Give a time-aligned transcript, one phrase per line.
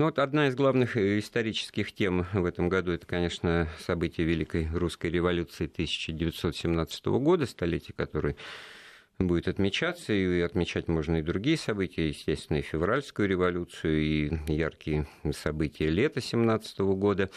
[0.00, 4.66] Ну вот одна из главных э, исторических тем в этом году это, конечно, события Великой
[4.72, 8.38] Русской революции 1917 года, столетие которой
[9.18, 15.90] будет отмечаться, и отмечать можно и другие события, естественно, и февральскую революцию, и яркие события
[15.90, 17.28] лета 17 года.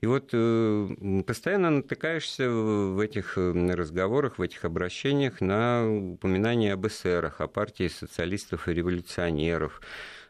[0.00, 6.86] И вот э, постоянно натыкаешься в этих э, разговорах, в этих обращениях на упоминание об
[6.86, 9.82] эсерах, о партии социалистов и революционеров,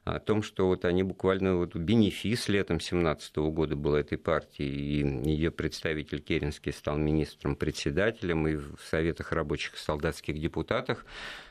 [0.07, 5.29] о том, что вот они буквально вот бенефис летом 17 года был этой партии, и
[5.29, 11.05] ее представитель Керенский стал министром-председателем, и в Советах рабочих и солдатских депутатах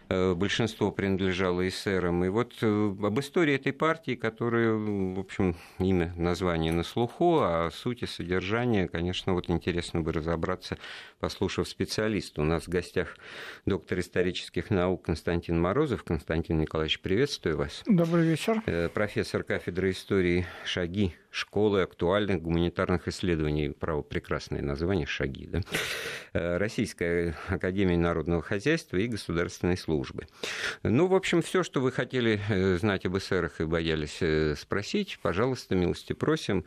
[0.10, 2.24] большинство принадлежало эсерам.
[2.26, 7.70] И вот э, об истории этой партии, которая, в общем, имя, название на слуху, а
[7.72, 10.78] сути содержания, конечно, вот интересно бы разобраться,
[11.20, 12.42] послушав специалиста.
[12.42, 13.18] У нас в гостях
[13.66, 16.04] доктор исторических наук Константин Морозов.
[16.04, 17.84] Константин Николаевич, приветствую вас.
[17.86, 18.62] Добрый вечер.
[18.66, 23.70] Э, профессор кафедры истории «Шаги школы актуальных гуманитарных исследований.
[23.70, 25.48] Право, прекрасное название, шаги.
[25.48, 25.62] Да?
[26.34, 30.28] Э, Российская академия народного хозяйства и государственной службы.
[30.84, 35.20] Ну, в общем, все, что вы хотели э, знать об эсерах и боялись э, спросить,
[35.22, 36.64] пожалуйста, милости просим.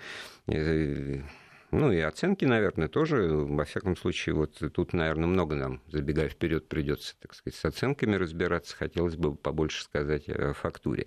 [1.70, 3.28] Ну и оценки, наверное, тоже.
[3.28, 8.16] Во всяком случае, вот тут, наверное, много нам, забегая вперед, придется, так сказать, с оценками
[8.16, 8.74] разбираться.
[8.74, 11.06] Хотелось бы побольше сказать о фактуре.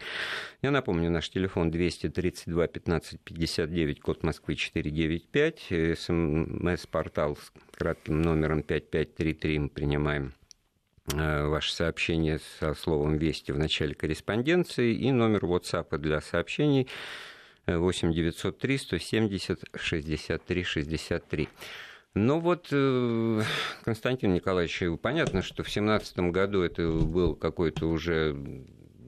[0.61, 9.59] Я напомню, наш телефон 232 15 59, код Москвы 495, смс-портал с кратким номером 5533
[9.59, 10.33] мы принимаем
[11.11, 16.87] э, ваше сообщение со словом «Вести» в начале корреспонденции и номер WhatsApp для сообщений
[17.67, 21.49] 8 903 170 63 63.
[22.13, 23.41] Ну вот, э,
[23.85, 28.35] Константин Николаевич, понятно, что в 2017 году это был какой-то уже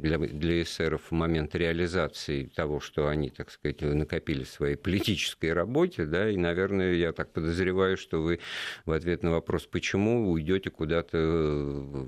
[0.03, 6.05] для, для эсеров момент реализации того, что они, так сказать, накопили в своей политической работе,
[6.05, 8.39] да, и, наверное, я так подозреваю, что вы
[8.85, 12.07] в ответ на вопрос, почему уйдете куда-то в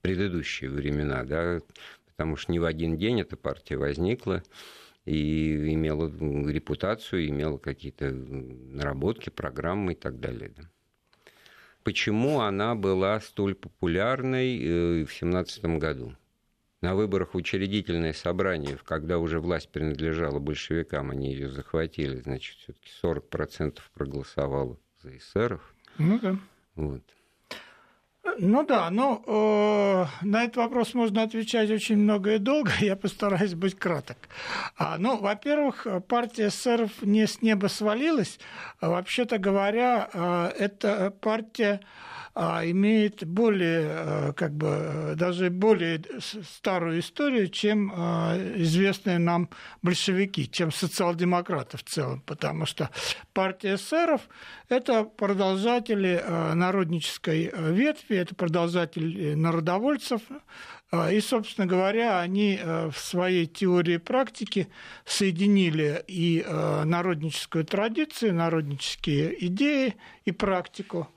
[0.00, 1.60] предыдущие времена, да,
[2.06, 4.42] потому что не в один день эта партия возникла,
[5.06, 6.08] и имела
[6.50, 10.52] репутацию, имела какие-то наработки, программы и так далее.
[11.84, 16.16] Почему она была столь популярной э, в 2017 году?
[16.82, 22.90] На выборах в учредительное собрание, когда уже власть принадлежала большевикам, они ее захватили, значит, все-таки
[23.02, 25.74] 40% проголосовало за эсеров.
[25.98, 26.38] Ну да.
[26.74, 27.02] Вот.
[28.38, 33.54] Ну да, ну э, на этот вопрос можно отвечать очень много и долго, я постараюсь
[33.54, 34.16] быть краток.
[34.76, 38.38] А, ну, во-первых, партия эсеров не с неба свалилась,
[38.80, 41.80] вообще-то говоря, э, это партия
[42.38, 49.48] а, имеет более, а, как бы, даже более старую историю, чем а, известные нам
[49.80, 52.90] большевики, чем социал-демократы в целом, потому что
[53.32, 54.20] партия эсеров–
[54.68, 56.22] это продолжатели
[56.54, 60.20] народнической ветви, это продолжатели народовольцев,
[61.10, 64.68] и, собственно говоря, они в своей теории и практике
[65.06, 66.44] соединили и
[66.84, 71.08] народническую традицию, народнические идеи и практику–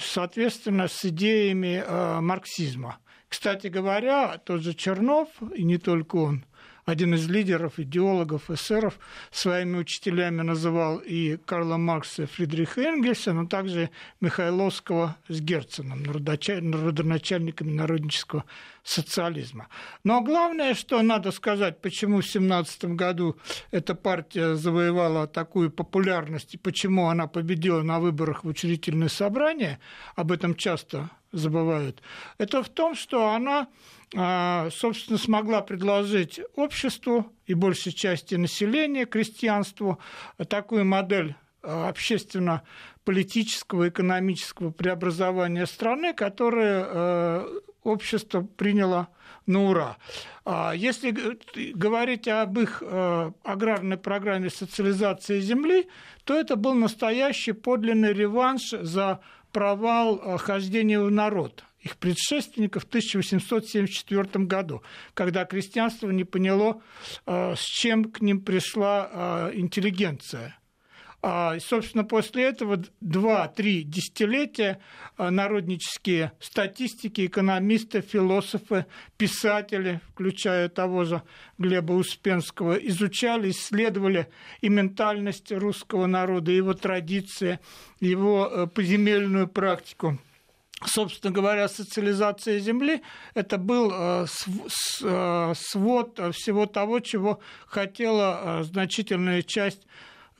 [0.00, 2.98] соответственно, с идеями а, марксизма.
[3.28, 6.44] Кстати говоря, тот же Чернов, и не только он,
[6.84, 8.98] один из лидеров, идеологов, эсеров,
[9.30, 17.72] своими учителями называл и Карла Маркса, и Фридриха Энгельса, но также Михайловского с Герценом, родоначальниками
[17.72, 18.44] народнического
[18.82, 19.68] социализма.
[20.04, 23.36] Но главное, что надо сказать, почему в 17 году
[23.70, 29.78] эта партия завоевала такую популярность и почему она победила на выборах в учредительное собрание,
[30.16, 32.02] об этом часто забывают,
[32.38, 33.68] это в том, что она
[34.16, 40.00] а, собственно, смогла предложить обществу и большей части населения, крестьянству,
[40.48, 47.46] такую модель а, общественно-политического, экономического преобразования страны, которое а,
[47.84, 49.08] общество приняло
[49.46, 49.96] на ура.
[50.74, 55.88] Если говорить об их аграрной программе социализации земли,
[56.24, 59.20] то это был настоящий подлинный реванш за
[59.52, 64.82] провал хождения в народ– их предшественников в 1874 году,
[65.14, 66.82] когда крестьянство не поняло,
[67.26, 70.58] э, с чем к ним пришла э, интеллигенция.
[71.22, 74.80] А, и, собственно, после этого два-три десятилетия
[75.18, 78.86] э, народнические статистики, экономисты, философы,
[79.18, 81.22] писатели, включая того же
[81.58, 84.28] Глеба Успенского, изучали, исследовали
[84.62, 87.60] и ментальность русского народа, его традиции,
[88.00, 90.18] его поземельную практику–
[90.84, 93.02] собственно говоря, социализация земли,
[93.34, 94.26] это был э,
[95.02, 99.86] э, свод всего того, чего хотела э, значительная часть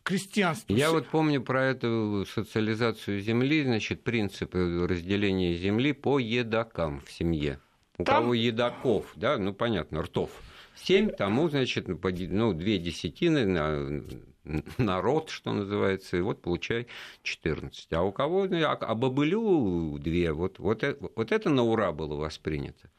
[0.03, 0.73] крестьянства.
[0.73, 7.61] Я вот помню про эту социализацию земли, значит, принцип разделения земли по едокам в семье.
[7.99, 8.23] У Там...
[8.23, 10.31] кого едоков, да, ну понятно, ртов.
[10.75, 14.03] Семь, тому, значит, ну, две десятины на
[14.79, 16.87] народ, что называется, и вот получай
[17.23, 17.93] 14.
[17.93, 21.93] А у кого, ну, а, а бобылю две, вот, вот, э, вот это на ура
[21.93, 22.91] было воспринято.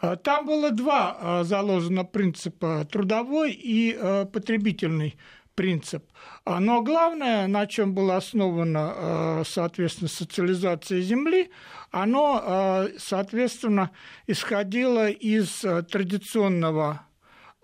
[0.00, 5.16] А, там было два а, заложено принципа, трудовой и а, потребительный
[5.56, 6.04] принцип.
[6.44, 11.50] Но главное, на чем была основана, соответственно, социализация земли,
[11.90, 13.90] оно, соответственно,
[14.28, 17.00] исходило из традиционного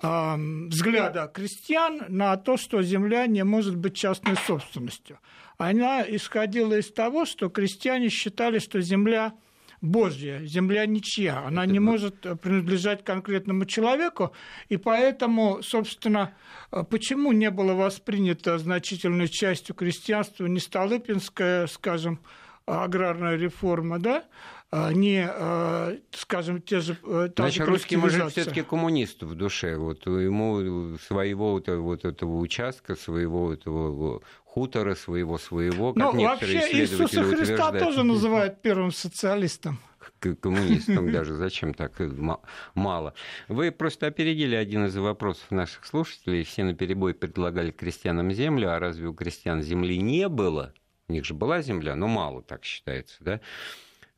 [0.03, 5.21] взгляда крестьян на то, что земля не может быть частной собственностью.
[5.59, 9.33] Она исходила из того, что крестьяне считали, что земля
[9.83, 14.33] Божья, земля ничья, она не может принадлежать конкретному человеку,
[14.69, 16.35] и поэтому, собственно,
[16.89, 22.21] почему не было воспринято значительной частью крестьянства не Столыпинская, скажем,
[22.65, 24.25] аграрная реформа, да,
[24.75, 26.97] а, не, а, скажем, те же...
[27.05, 29.77] Э, Значит, русский мужик все таки коммунист в душе.
[29.77, 34.23] Вот ему своего вот этого участка, своего этого
[34.53, 39.79] хутора, своего своего, как ну, вообще Иисуса Христа тоже называют первым социалистом
[40.41, 41.35] коммунистам даже.
[41.35, 41.93] Зачем так
[42.75, 43.15] мало?
[43.49, 46.45] Вы просто опередили один из вопросов наших слушателей.
[46.45, 50.75] Все на перебой предлагали крестьянам землю, а разве у крестьян земли не было?
[51.09, 53.41] У них же была земля, но мало так считается, да?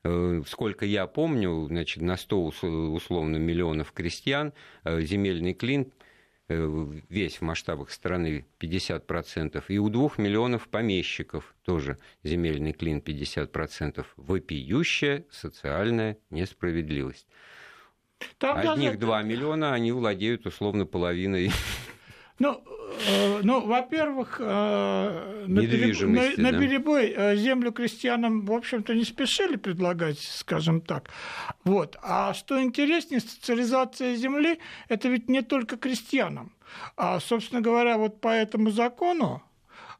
[0.03, 4.53] Э, сколько я помню, значит, на 100 условно миллионов крестьян
[4.83, 6.04] э, земельный клин э,
[6.47, 14.05] весь в масштабах страны 50%, и у двух миллионов помещиков тоже земельный клин 50%.
[14.15, 17.27] Вопиющая социальная несправедливость.
[18.37, 18.99] Там Одних даже...
[18.99, 21.51] 2 миллиона, они владеют условно половиной
[22.37, 22.63] ну,
[23.07, 26.01] э, ну во-первых, э, на, переб...
[26.01, 26.51] на, да?
[26.51, 31.09] на перебой э, землю крестьянам, в общем-то, не спешили предлагать, скажем так.
[31.63, 31.97] Вот.
[32.01, 34.59] А что интереснее, социализация земли–
[34.89, 36.51] это ведь не только крестьянам.
[36.97, 39.41] А, собственно говоря, вот по этому закону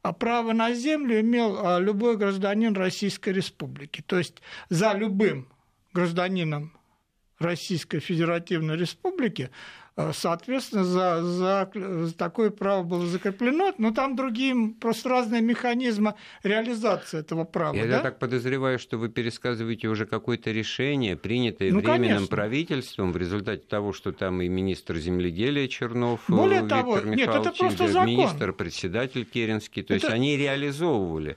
[0.02, 4.04] а право на землю имел а, любой гражданин Российской Республики.
[4.06, 5.48] То есть за любым
[5.92, 6.78] гражданином
[7.38, 9.50] Российской Федеративной Республики
[10.12, 17.44] соответственно, за, за, такое право было закреплено, но там другие, просто разные механизмы реализации этого
[17.44, 17.74] права.
[17.74, 18.00] Я да?
[18.00, 22.26] так подозреваю, что вы пересказываете уже какое-то решение, принятое ну, временным конечно.
[22.26, 27.34] правительством в результате того, что там и министр земледелия Чернов, Более Виктор того, Михайлович, нет,
[27.34, 28.08] это просто закон.
[28.08, 30.06] министр, председатель Керенский, то это...
[30.06, 31.36] есть они реализовывали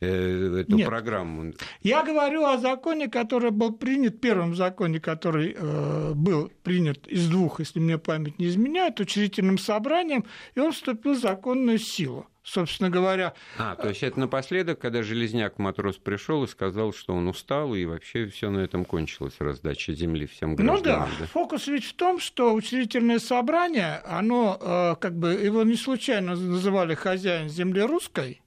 [0.00, 0.88] эту Нет.
[0.88, 1.52] программу.
[1.82, 7.60] Я говорю о законе, который был принят, первом законе, который э, был принят из двух,
[7.60, 10.24] если мне память не изменяет, учредительным собранием,
[10.54, 13.32] и он вступил в законную силу собственно говоря.
[13.58, 17.84] А, то есть это напоследок, когда Железняк матрос пришел и сказал, что он устал, и
[17.86, 20.78] вообще все на этом кончилось, раздача земли всем гражданам.
[20.78, 25.62] Ну да, да, фокус ведь в том, что учредительное собрание, оно, э, как бы, его
[25.62, 28.42] не случайно называли хозяин земли русской,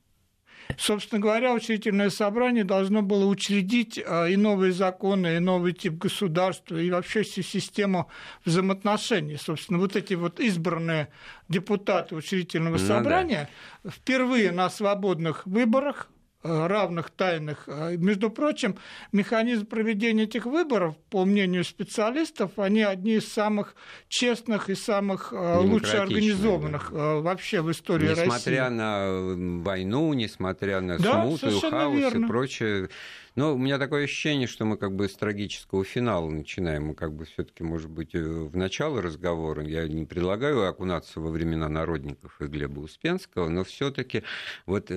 [0.77, 6.75] Собственно говоря, учредительное собрание должно было учредить а, и новые законы, и новый тип государства,
[6.77, 8.09] и вообще всю систему
[8.45, 9.37] взаимоотношений.
[9.37, 11.09] Собственно, вот эти вот избранные
[11.47, 13.49] депутаты учредительного ну, собрания
[13.83, 13.91] да.
[13.91, 16.09] впервые на свободных выборах
[16.43, 17.63] равных тайных.
[17.67, 18.77] А, между прочим,
[19.11, 23.75] механизм проведения этих выборов, по мнению специалистов, они одни из самых
[24.07, 26.97] честных и самых э, лучше организованных да.
[26.97, 28.37] Э, вообще в истории несмотря России.
[28.37, 32.25] Несмотря на войну, несмотря на да, смуту, хаос верно.
[32.25, 32.89] и прочее.
[33.37, 36.87] Но у меня такое ощущение, что мы как бы с трагического финала начинаем.
[36.87, 39.63] Мы как бы все таки может быть, в начало разговора.
[39.63, 44.23] Я не предлагаю окунаться во времена народников и Глеба Успенского, но все таки
[44.65, 44.91] вот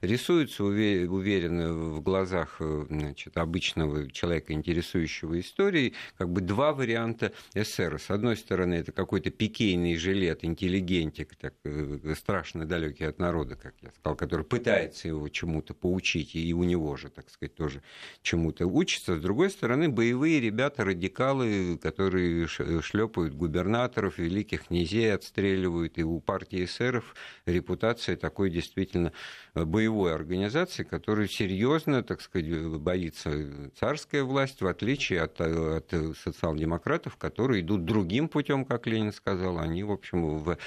[0.00, 7.32] рисуется уверен уверенно в глазах э, значит, обычного человека, интересующего историей, как бы два варианта
[7.54, 7.98] эсера.
[7.98, 13.74] С одной стороны, это какой-то пикейный жилет, интеллигентик, так, э, страшно далекий от народа, как
[13.82, 17.82] я сказал, который пытается его чему-то поучить, и у него же, так сказать, тоже
[18.22, 19.16] чему-то учится.
[19.16, 26.64] С другой стороны, боевые ребята, радикалы, которые шлепают губернаторов, великих князей отстреливают, и у партии
[26.64, 27.14] эсеров
[27.46, 29.12] репутация такой действительно
[29.54, 37.62] боевой организации, которая серьезно, так сказать, боится царская власть, в отличие от, от социал-демократов, которые
[37.62, 39.58] идут другим путем, как Ленин сказал.
[39.58, 40.58] Они, в общем, в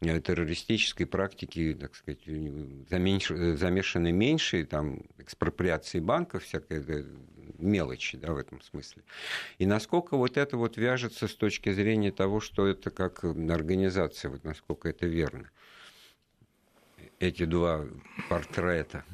[0.00, 2.20] террористической практике, так сказать,
[2.88, 6.65] замешаны меньше, там, экспроприации банков, всяк,
[7.58, 9.02] мелочь да, в этом смысле.
[9.58, 14.44] И насколько вот это вот вяжется с точки зрения того, что это как организация, вот
[14.44, 15.50] насколько это верно,
[17.18, 17.86] эти два
[18.28, 19.04] портрета.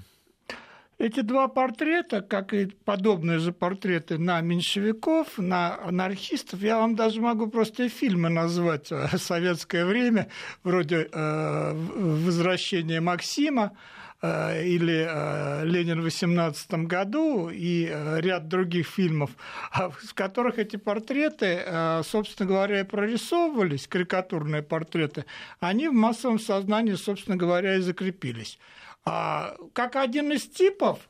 [0.99, 7.21] Эти два портрета, как и подобные же портреты на меньшевиков, на анархистов, я вам даже
[7.21, 10.29] могу просто фильмы назвать «Советское время»,
[10.63, 13.77] вроде э, «Возвращение Максима»,
[14.23, 17.87] или э, «Ленин в 18 году» и
[18.19, 19.31] ряд других фильмов,
[19.73, 21.65] а в которых эти портреты,
[22.05, 25.25] собственно говоря, прорисовывались, карикатурные портреты,
[25.61, 28.59] они в массовом сознании, собственно говоря, и закрепились.
[29.05, 31.01] А, как один из типов,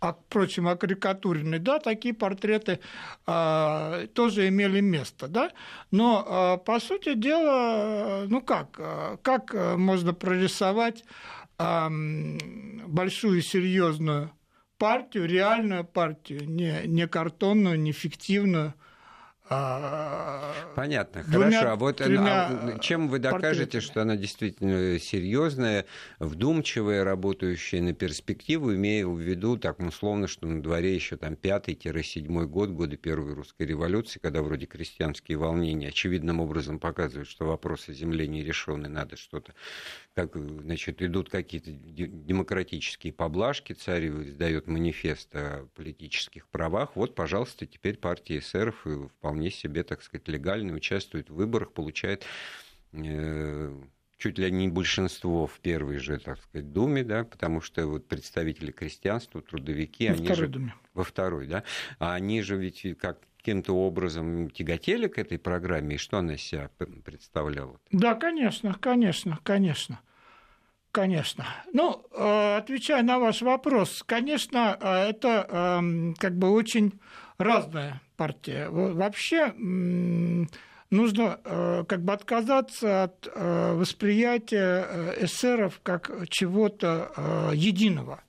[0.00, 2.80] а, впрочем, окарикатуренный, да, такие портреты
[3.24, 5.52] а, тоже имели место, да,
[5.90, 11.41] но, а, по сути дела, ну как, а, как можно прорисовать а,
[12.88, 14.30] большую серьезную
[14.78, 18.74] партию, реальную партию, не, не картонную, не фиктивную,
[19.54, 21.72] а, Понятно, хорошо.
[21.72, 25.84] А вот а чем вы докажете, что она действительно серьезная,
[26.20, 32.46] вдумчивая, работающая на перспективу, имея в виду, так условно, что на дворе еще там пятый-седьмой
[32.46, 38.26] год, годы Первой русской революции, когда вроде крестьянские волнения очевидным образом показывают, что вопросы земли
[38.26, 39.52] не решены, надо что-то
[40.14, 47.96] как, значит, идут какие-то демократические поблажки, царь издает манифест о политических правах, вот, пожалуйста, теперь
[47.96, 48.86] партия эсеров
[49.18, 52.24] вполне себе, так сказать, легально участвует в выборах, получает
[52.92, 53.74] э,
[54.18, 58.70] чуть ли не большинство в первой же, так сказать, Думе, да, потому что вот представители
[58.70, 60.46] крестьянства, трудовики, во они же...
[60.46, 60.74] Думе.
[60.94, 61.64] Во второй, да.
[61.98, 66.70] А они же ведь как каким-то образом тяготели к этой программе, и что она себя
[67.04, 67.80] представляла?
[67.90, 69.98] Да, конечно, конечно, конечно.
[70.92, 71.46] Конечно.
[71.72, 77.00] Ну, э, отвечая на ваш вопрос, конечно, э, это эм, как бы очень
[77.38, 78.68] разная партия.
[78.68, 79.54] Вообще
[80.90, 88.22] нужно э, как бы отказаться от восприятия эсеров как чего-то единого.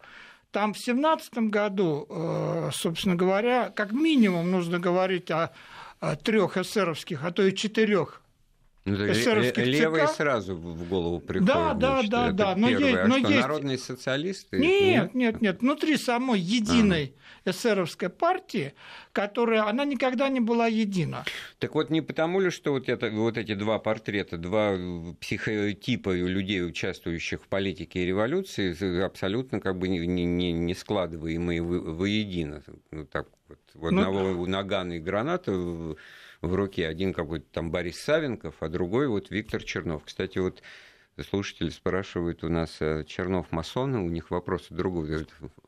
[0.54, 2.08] Там в семнадцатом году,
[2.72, 5.52] собственно говоря, как минимум нужно говорить о
[6.24, 8.22] трех эсеровских, а то и четырех
[8.86, 10.16] ну, левые ЦК.
[10.16, 11.54] сразу в голову приходят.
[11.54, 12.56] Да, да, значит, да, да.
[12.58, 13.42] Но, есть, а но что, есть...
[13.42, 14.60] народные социалисты?
[14.60, 15.62] Нет, нет, нет.
[15.62, 17.14] Внутри самой единой
[17.46, 17.52] ага.
[17.56, 18.74] эсеровской партии,
[19.14, 21.24] которая, она никогда не была едина.
[21.60, 24.76] Так вот, не потому ли, что вот, это, вот эти два портрета, два
[25.22, 32.62] психотипа людей, участвующих в политике и революции, абсолютно как бы не, не, не складываемые воедино.
[32.92, 34.46] Ну, так вот, у ну, одного ну...
[34.46, 35.54] нагана и граната
[36.44, 36.88] в руке.
[36.88, 40.04] Один какой-то там Борис Савенков, а другой вот Виктор Чернов.
[40.06, 40.62] Кстати, вот
[41.22, 45.26] слушатели спрашивают у нас, э, Чернов масон, у них вопросы другой.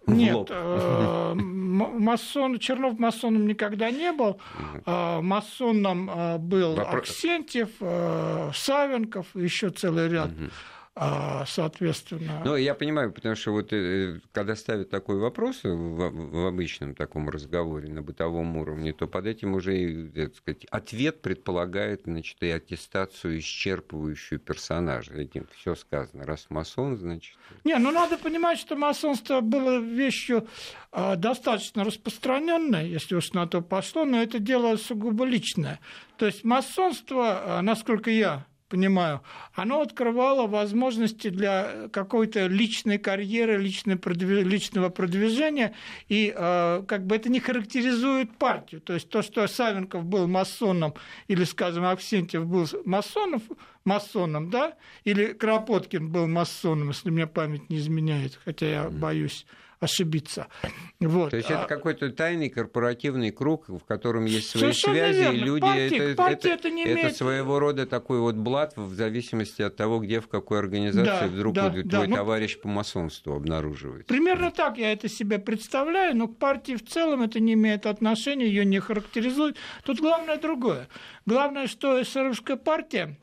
[0.07, 4.39] Нет, э, масон, Чернов масоном никогда не был.
[4.85, 7.69] Э, масоном был Аксентьев,
[8.55, 10.49] Савенков, еще целый ряд а,
[10.95, 12.41] соответственно.
[12.45, 17.29] Ну, я понимаю, потому что вот э, когда ставят такой вопрос в, в обычном таком
[17.29, 23.39] разговоре на бытовом уровне, то под этим уже, так сказать, ответ предполагает, значит, и аттестацию
[23.39, 25.13] исчерпывающую персонажа.
[25.13, 26.23] Этим все сказано.
[26.23, 27.35] Раз масон, значит...
[27.65, 30.47] Не, ну надо понимать, что масонство было вещью
[30.91, 35.81] а, достаточно распространенной, если уж на то пошло, но это дело сугубо личное.
[36.17, 38.45] То есть масонство, а, насколько я
[38.75, 39.21] понимаю,
[39.53, 44.45] оно открывало возможности для какой-то личной карьеры, личной продвиж...
[44.45, 45.73] личного продвижения,
[46.09, 48.81] и э, как бы это не характеризует партию.
[48.81, 50.93] То есть то, что Савенков был масоном,
[51.29, 53.41] или, скажем, Аксентьев был масоном,
[53.85, 54.73] масоном, да,
[55.05, 59.45] или Кропоткин был масоном, если мне память не изменяет, хотя я боюсь
[59.79, 60.47] ошибиться.
[60.99, 61.31] Вот.
[61.31, 65.35] То есть это а какой-то тайный корпоративный круг, в котором есть свои Совершенно связи, верно.
[65.35, 67.05] и люди партия, это, партия это, это, не имеет...
[67.07, 71.27] это своего рода такой вот блат в зависимости от того, где в какой организации да,
[71.27, 74.07] вдруг да, твой да, ну, товарищ по масонству обнаруживается.
[74.07, 78.47] Примерно так я это себе представляю, но к партии в целом это не имеет отношения,
[78.47, 79.57] ее не характеризует.
[79.83, 80.87] Тут главное другое.
[81.25, 83.17] Главное, что эсеровская партия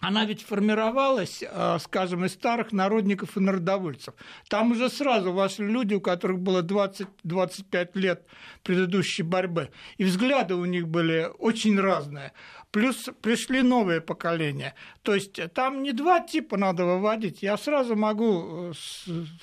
[0.00, 4.14] она ведь формировалась, э, скажем, из старых народников и народовольцев.
[4.48, 8.24] Там уже сразу вошли люди, у которых было 20-25 лет
[8.62, 12.32] предыдущей борьбы, и взгляды у них были очень разные.
[12.70, 14.74] Плюс пришли новые поколения.
[15.02, 18.72] То есть там не два типа надо выводить, я сразу могу э,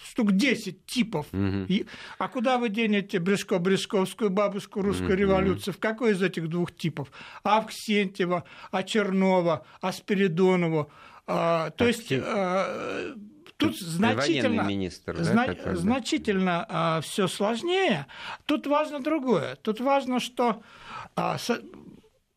[0.08, 1.26] штук 10 типов.
[1.34, 1.66] Угу.
[1.68, 1.86] И,
[2.20, 5.16] а куда вы денете Брешко-Брешковскую бабушку русской угу.
[5.16, 5.72] революции?
[5.72, 7.10] В какой из этих двух типов?
[7.44, 9.92] Авксентьева, а Чернова, а
[10.46, 10.92] Спиридонову?
[11.28, 12.12] А, то есть...
[12.12, 13.16] А,
[13.58, 18.06] Тут значительно, министр, зна- да, значительно а, все сложнее.
[18.46, 19.56] Тут важно другое.
[19.56, 20.62] Тут важно, что
[21.16, 21.62] а, со,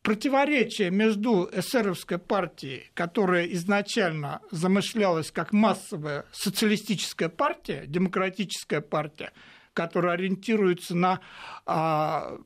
[0.03, 9.33] противоречие между эсеровской партией, которая изначально замышлялась как массовая социалистическая партия, демократическая партия,
[9.73, 11.19] которая ориентируется на
[11.67, 12.39] а,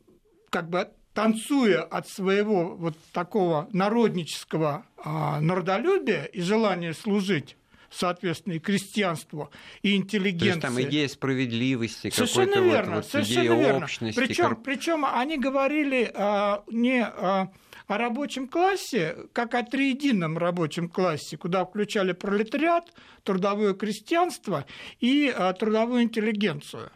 [0.49, 7.57] как бы танцуя от своего вот такого народнического а, народолюбия и желания служить
[7.95, 9.51] соответственно, и крестьянству,
[9.83, 10.61] и интеллигенции.
[10.61, 13.85] То есть там идея справедливости, совершенно верно, вот, совершенно идея верно.
[13.85, 14.19] общности.
[14.19, 14.57] Причем, кор...
[14.63, 17.53] причем они говорили а, не а,
[17.87, 22.93] о рабочем классе, как о триедином рабочем классе, куда включали пролетариат,
[23.25, 24.65] трудовое крестьянство
[25.01, 26.91] и а, трудовую интеллигенцию.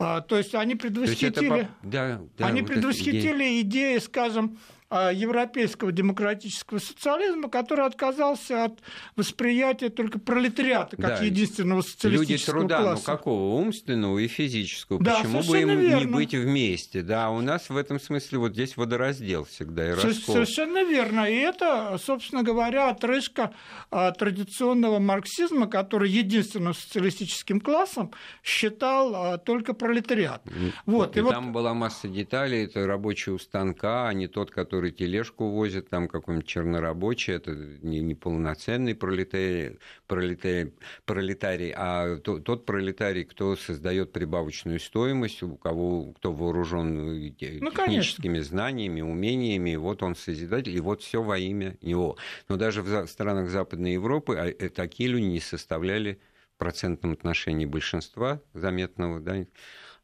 [0.00, 1.68] А, то есть они предвосхитили, есть это...
[1.82, 4.58] да, да, они вот предвосхитили идеи, скажем,
[4.90, 8.80] европейского демократического социализма, который отказался от
[9.16, 11.24] восприятия только пролетариата как да.
[11.24, 13.02] единственного социалистического Люди труда, ну, класса.
[13.06, 13.54] ну какого?
[13.60, 15.02] Умственного и физического.
[15.02, 16.04] Да, Почему бы им верно.
[16.04, 17.02] не быть вместе?
[17.02, 20.34] Да, у нас в этом смысле вот здесь водораздел всегда и раскол.
[20.34, 21.28] Совершенно верно.
[21.28, 23.52] И это, собственно говоря, отрыжка
[23.90, 30.42] а, традиционного марксизма, который единственным социалистическим классом считал а, только пролетариат.
[30.86, 31.16] Вот.
[31.16, 31.52] И, и там вот...
[31.52, 32.64] была масса деталей.
[32.64, 37.50] Это рабочий у станка, а не тот, который который тележку возит, там какой-нибудь чернорабочий, это
[37.82, 40.72] не, не полноценный пролетарий, пролетарий,
[41.04, 48.34] пролетарий а то, тот пролетарий, кто создает прибавочную стоимость, у кого кто вооружен ну, техническими
[48.34, 48.44] конечно.
[48.44, 52.16] знаниями, умениями, вот он созидатель, и вот все во имя него.
[52.48, 56.20] Но даже в странах Западной Европы а, э, такие люди не составляли
[56.54, 59.44] в процентном отношении большинства заметного, да,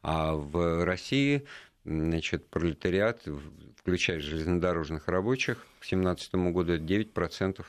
[0.02, 1.44] а в России
[1.84, 3.22] значит, пролетариат,
[3.84, 7.62] включая железнодорожных рабочих, к 2017 году 9%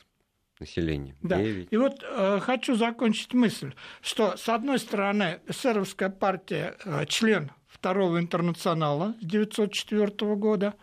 [0.62, 1.14] населения.
[1.22, 1.38] Да.
[1.38, 1.68] 9.
[1.70, 8.18] И вот э, хочу закончить мысль, что, с одной стороны, эсеровская партия э, член Второго
[8.18, 10.76] интернационала с 1904 года,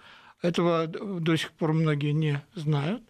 [0.42, 3.02] этого до сих пор многие не знают,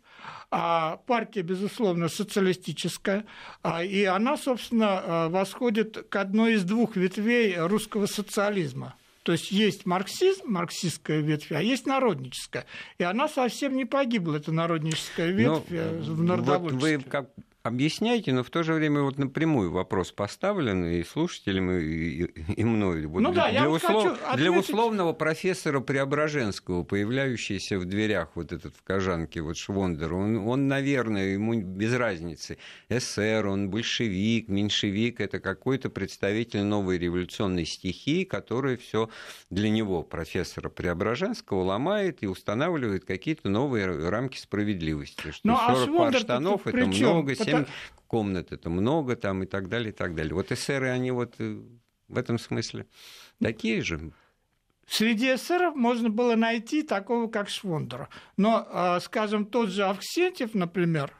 [0.52, 3.24] а партия, безусловно, социалистическая,
[3.62, 9.50] а, и она, собственно, э, восходит к одной из двух ветвей русского социализма– то есть
[9.52, 12.66] есть марксизм, марксистская ветвь, а есть народническая.
[12.98, 16.96] И она совсем не погибла, эта народническая ветвь Но, э, в народовольстве.
[16.98, 17.30] Вот вы как
[17.62, 22.64] объясняете, но в то же время вот напрямую вопрос поставлен и слушателям, и, и, и
[22.64, 23.06] мной.
[23.06, 24.36] Вот ну для, да, я услов, ответить...
[24.36, 30.66] для условного профессора Преображенского, появляющийся в дверях вот этот в Кожанке, вот Швондер, он, он,
[30.66, 38.76] наверное, ему без разницы, эсер, он большевик, меньшевик, это какой-то представитель новой революционной стихии, которая
[38.76, 39.08] все
[39.50, 45.30] для него, профессора Преображенского, ломает и устанавливает какие-то новые рамки справедливости.
[45.30, 47.66] Что ну, 40 а пар штанов это много, 7
[48.12, 50.34] комнат это много там и так далее, и так далее.
[50.34, 51.62] Вот эсеры, они вот э,
[52.08, 52.86] в этом смысле
[53.40, 54.12] такие же.
[54.86, 58.10] Среди эсеров можно было найти такого, как Швондера.
[58.36, 61.14] Но, а, скажем, тот же Авксентьев, например,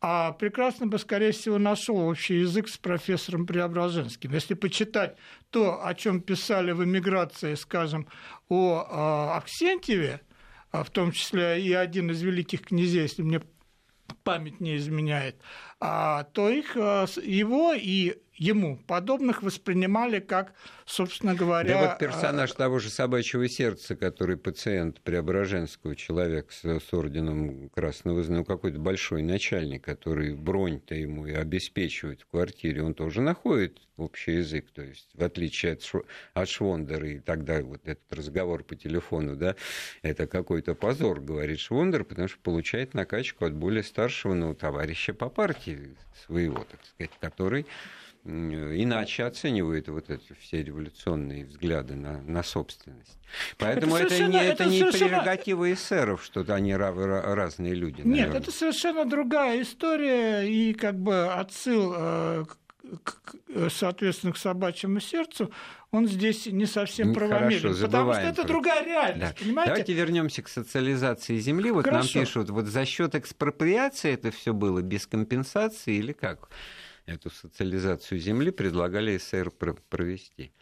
[0.00, 4.32] а прекрасно бы, скорее всего, нашел общий язык с профессором Преображенским.
[4.32, 5.16] Если почитать
[5.50, 8.06] то, о чем писали в эмиграции, скажем,
[8.48, 10.20] о а, Аксентьеве,
[10.70, 13.40] в том числе и один из великих князей, если мне
[14.24, 15.36] память не изменяет,
[15.80, 21.74] а, то их, а, его и ему подобных воспринимали как, собственно говоря...
[21.74, 28.22] Да вот персонаж того же «Собачьего сердца», который пациент Преображенского, человек с, с орденом Красного
[28.22, 33.78] Знамени, ну, какой-то большой начальник, который бронь-то ему и обеспечивает в квартире, он тоже находит
[33.96, 36.02] общий язык, то есть в отличие от, Шв...
[36.34, 39.56] от Швондера, и тогда вот этот разговор по телефону, да,
[40.02, 45.28] это какой-то позор, говорит Швондер, потому что получает накачку от более старшего ну, товарища по
[45.28, 45.96] партии
[46.26, 47.66] своего, так сказать, который
[48.26, 53.18] иначе оценивают вот эти все революционные взгляды на, на собственность.
[53.58, 55.08] Поэтому это, это не, это, это не совершенно...
[55.08, 58.02] прерогатива эсеров, что они разные люди.
[58.02, 58.34] Наверное.
[58.34, 62.44] Нет, это совершенно другая история, и как бы отсыл э,
[63.02, 65.52] к, соответственно, к собачьему сердцу,
[65.90, 67.60] он здесь не совсем правомерен.
[67.60, 68.48] Хорошо, потому что это про...
[68.48, 69.44] другая реальность, да.
[69.44, 69.70] понимаете?
[69.70, 71.70] Давайте вернемся к социализации земли.
[71.70, 72.18] Вот Хорошо.
[72.18, 76.48] нам пишут, вот за счет экспроприации это все было без компенсации или как?
[77.06, 79.50] Эту социализацию земли предлагали СССР
[79.88, 80.52] провести.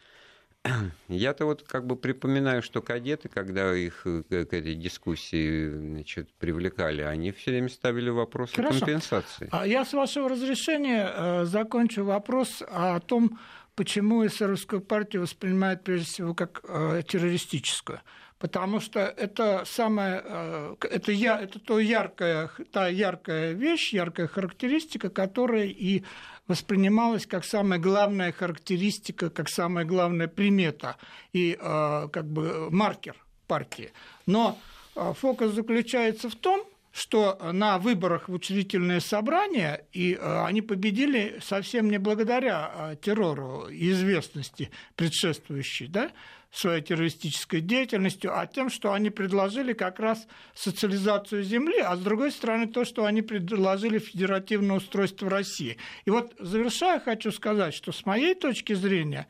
[1.09, 7.03] Я-то вот как бы припоминаю, что кадеты, когда их э, к этой дискуссии значит, привлекали,
[7.03, 8.77] они все время ставили вопрос Хорошо.
[8.77, 9.49] о компенсации.
[9.53, 13.39] А я, с вашего разрешения, э, закончу вопрос о том,
[13.75, 18.01] почему эсеровскую партию воспринимают прежде всего как э, террористическую.
[18.39, 25.11] потому что это самое, э, это, я, это то яркая, та яркая вещь, яркая характеристика,
[25.11, 26.05] которая и
[26.49, 30.97] воспринималась как самая главная характеристика, как самая главная примета
[31.33, 33.93] и э, как бы маркер партии.
[34.27, 34.59] Но
[34.95, 41.91] э, фокус заключается в том, что на выборах в учредительное собрание, и они победили совсем
[41.91, 46.13] не благодаря террору и известности предшествующей, да,
[46.55, 52.31] своей террористической деятельностью, а тем, что они предложили как раз социализацию земли, а с другой
[52.31, 55.79] стороны то, что они предложили федеративное устройство России.
[56.05, 59.27] И вот завершая, хочу сказать, что с моей точки зрения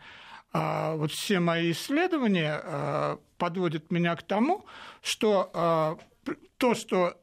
[0.52, 4.66] а, вот все мои исследования а, подводят меня к тому,
[5.02, 5.98] что а,
[6.58, 7.18] то, что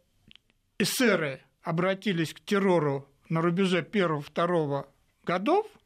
[0.79, 4.87] эсеры обратились к террору на рубеже первого-второго
[5.23, 5.67] годов–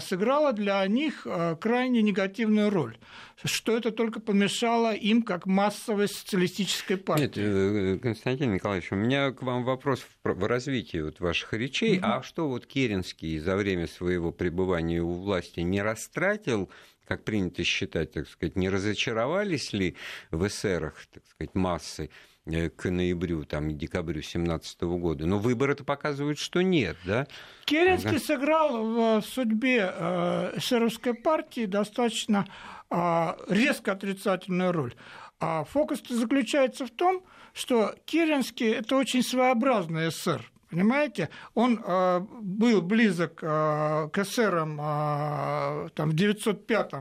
[0.00, 2.96] сыграла для них э, крайне негативную роль,
[3.44, 7.24] что это только помешало им как массовой социалистической партии.
[7.24, 11.98] Нет, э, Константин Николаевич, у меня к вам вопрос в развитии вот ваших речей.
[11.98, 12.06] Угу.
[12.06, 16.70] А что вот Керенский за время своего пребывания у власти не растратил
[17.06, 19.94] как принято считать, так сказать, не разочаровались ли
[20.32, 22.10] в эсерах, так сказать, массы Э,
[22.46, 25.26] к ноябрю там, декабрю 2017 года.
[25.26, 27.26] Но выборы-то показывают, что нет, да?
[27.64, 28.20] Керенский ага.
[28.20, 32.46] сыграл в судьбе э, эсеровской партии достаточно
[32.90, 34.94] э, резко отрицательную роль.
[35.40, 42.82] А фокус заключается в том, что Керенский– это очень своеобразный эсер, Понимаете, он э, был
[42.82, 46.92] близок э, к эсерам э, там, в 905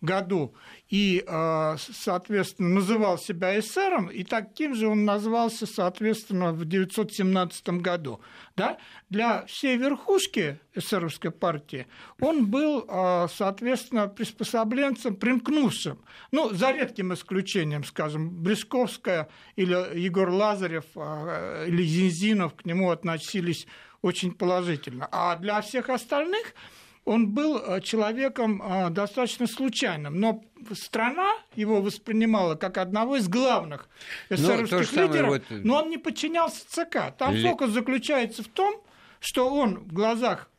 [0.00, 0.54] году
[0.88, 8.20] и, а, соответственно, называл себя эсером, и таким же он назвался, соответственно, в 1917 году.
[8.56, 8.78] Да?
[9.10, 11.86] Для всей верхушки эсеровской партии
[12.20, 15.98] он был, а, соответственно, приспособленцем, примкнувшим,
[16.30, 23.66] ну, за редким исключением, скажем, Бресковская или Егор Лазарев а, или Зинзинов к нему относились
[24.02, 25.08] очень положительно.
[25.10, 26.54] А для всех остальных–
[27.06, 33.88] он был э, человеком э, достаточно случайным, но страна его воспринимала как одного из главных
[34.28, 35.42] эсеровских ну, лидеров, вот...
[35.48, 37.16] но он не подчинялся ЦК.
[37.16, 37.48] Там Ли...
[37.48, 38.82] фокус заключается в том,
[39.20, 40.50] что он в глазах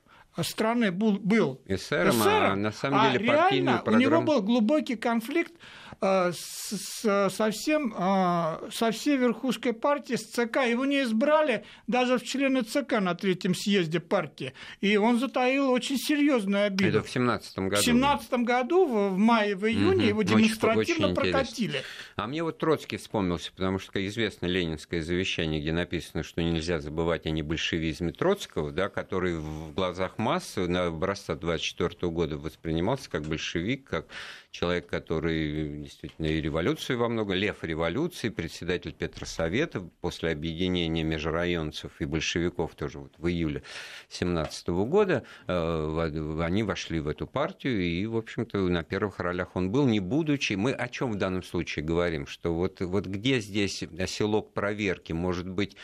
[0.42, 3.98] страны был, был эсером, эсером а на самом деле а реально программу...
[3.98, 10.26] у него был глубокий конфликт Э, с, со, всем, э, со всей верхушкой партии, с
[10.26, 10.58] ЦК.
[10.68, 14.54] Его не избрали даже в члены ЦК на третьем съезде партии.
[14.82, 17.00] И он затаил очень серьезную обиду.
[17.00, 17.82] Это в 17 году.
[17.82, 20.02] В 17 году, в мае, в июне, угу.
[20.02, 21.82] его демонстративно очень, очень прокатили.
[22.16, 27.26] А мне вот Троцкий вспомнился, потому что известно ленинское завещание, где написано, что нельзя забывать
[27.26, 33.88] о небольшевизме Троцкого, да, который в глазах массы на образца 24 года воспринимался как большевик,
[33.90, 34.06] как
[34.52, 42.06] человек, который действительно и революцию во много, лев революции, председатель Петросовета после объединения межрайонцев и
[42.06, 43.64] большевиков тоже вот в июле
[44.10, 49.72] 17 года, э, они вошли в эту партию, и, в общем-то, на первых ролях он
[49.72, 53.84] был, не будучи, мы о чем в данном случае говорим, что вот, вот где здесь
[53.98, 55.78] оселок проверки, может быть,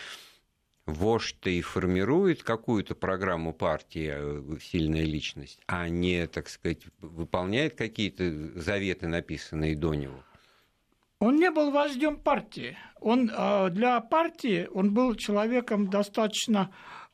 [0.86, 8.60] вождь-то и формирует какую-то программу партии, э, сильная личность, а не, так сказать, выполняет какие-то
[8.60, 10.24] заветы, написанные до него?
[11.20, 12.78] Он не был вождем партии.
[13.00, 16.70] Он э, для партии он был человеком достаточно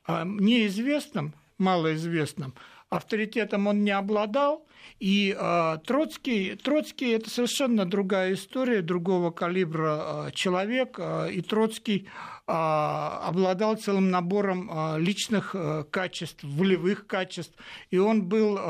[0.06, 2.54] э, неизвестным, малоизвестным.
[2.90, 4.66] Авторитетом он не обладал,
[4.98, 12.08] и э, Троцкий, Троцкий это совершенно другая история, другого калибра э, человек, э, и Троцкий
[12.46, 17.54] э, обладал целым набором э, личных э, качеств, волевых качеств,
[17.90, 18.60] и он был э,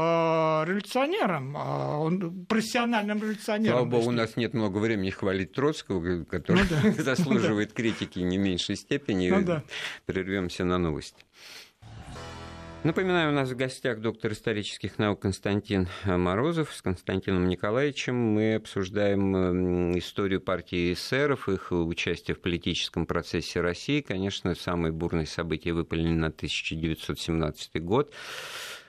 [0.66, 3.78] революционером, э, он профессиональным революционером.
[3.78, 7.02] Слава богу, у нас нет много времени хвалить Троцкого, который ну, да.
[7.02, 9.30] заслуживает критики не меньшей степени.
[9.30, 9.64] Ну, да.
[10.06, 11.24] Прервемся на новости.
[12.82, 16.72] Напоминаю, у нас в гостях доктор исторических наук Константин Морозов.
[16.72, 24.00] С Константином Николаевичем мы обсуждаем историю партии эсеров, их участие в политическом процессе России.
[24.00, 28.14] Конечно, самые бурные события выпали на 1917 год.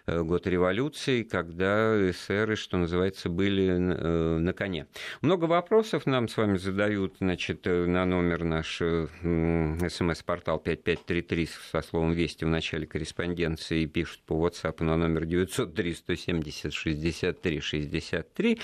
[0.07, 4.87] Э, год революции, когда эсеры, что называется, были э, на коне.
[5.21, 12.13] Много вопросов нам с вами задают значит, э, на номер наш смс-портал 5533 со словом
[12.13, 18.59] «Вести» в начале корреспонденции пишут по WhatsApp на номер 903 170 63 63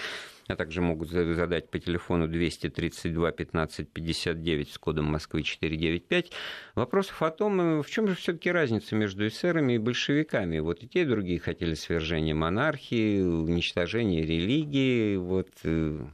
[0.48, 6.32] а также могут задать по телефону 232 15 59 с кодом Москвы 495.
[6.76, 10.60] Вопросов о том, э, в чем же все-таки разница между эсерами и большевиками.
[10.60, 15.18] Вот и те, и другие хотели свержения монархии, уничтожения религии.
[15.18, 16.06] Вот э,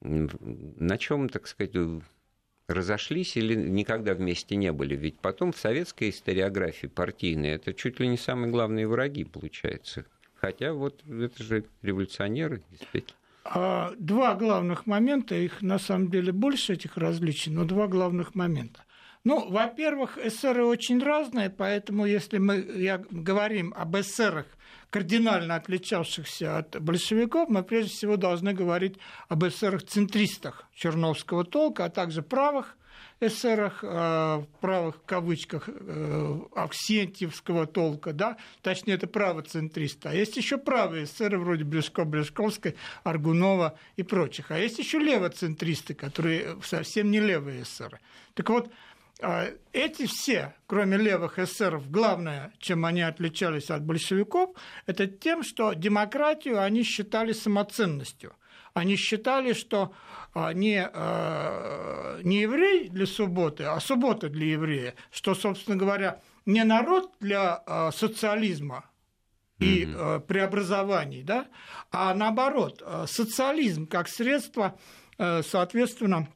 [0.00, 1.74] на чем, так сказать,
[2.68, 4.96] разошлись или никогда вместе не были.
[4.96, 10.04] Ведь потом в советской историографии партийной это чуть ли не самые главные враги, получается.
[10.34, 13.18] Хотя вот это же революционеры, действительно.
[13.44, 18.80] А, два главных момента, их на самом деле больше этих различий, но два главных момента.
[19.22, 24.46] Ну, во-первых, эсеры очень разные, поэтому если мы я, говорим об эсерах,
[24.90, 28.96] кардинально отличавшихся от большевиков, мы прежде всего должны говорить
[29.28, 32.76] об эсерах-центристах Черновского толка, а также правых
[33.20, 33.82] эсерах,
[34.60, 40.08] правых в кавычках, э, Аксентьевского толка, да, точнее, это правоцентристы.
[40.08, 44.50] А есть еще правые эсеры вроде Брюшко, Брюшковской, Аргунова и прочих.
[44.50, 48.00] А есть еще левоцентристы, которые совсем не левые эсеры.
[48.34, 48.70] Так вот,
[49.20, 54.50] а, эти все, кроме левых эсеров, главное, чем они отличались от большевиков,
[54.86, 58.34] это тем, что демократию они считали самоценностью.
[58.74, 59.92] Они считали, что
[60.34, 66.62] а, не, а, не еврей для субботы, а суббота для еврея, что, собственно говоря, не
[66.64, 68.84] народ для социализма,
[69.60, 70.20] и mm-hmm.
[70.26, 71.46] преобразований, да,
[71.90, 74.76] а наоборот, социализм как средство,
[75.16, 76.28] соответственно,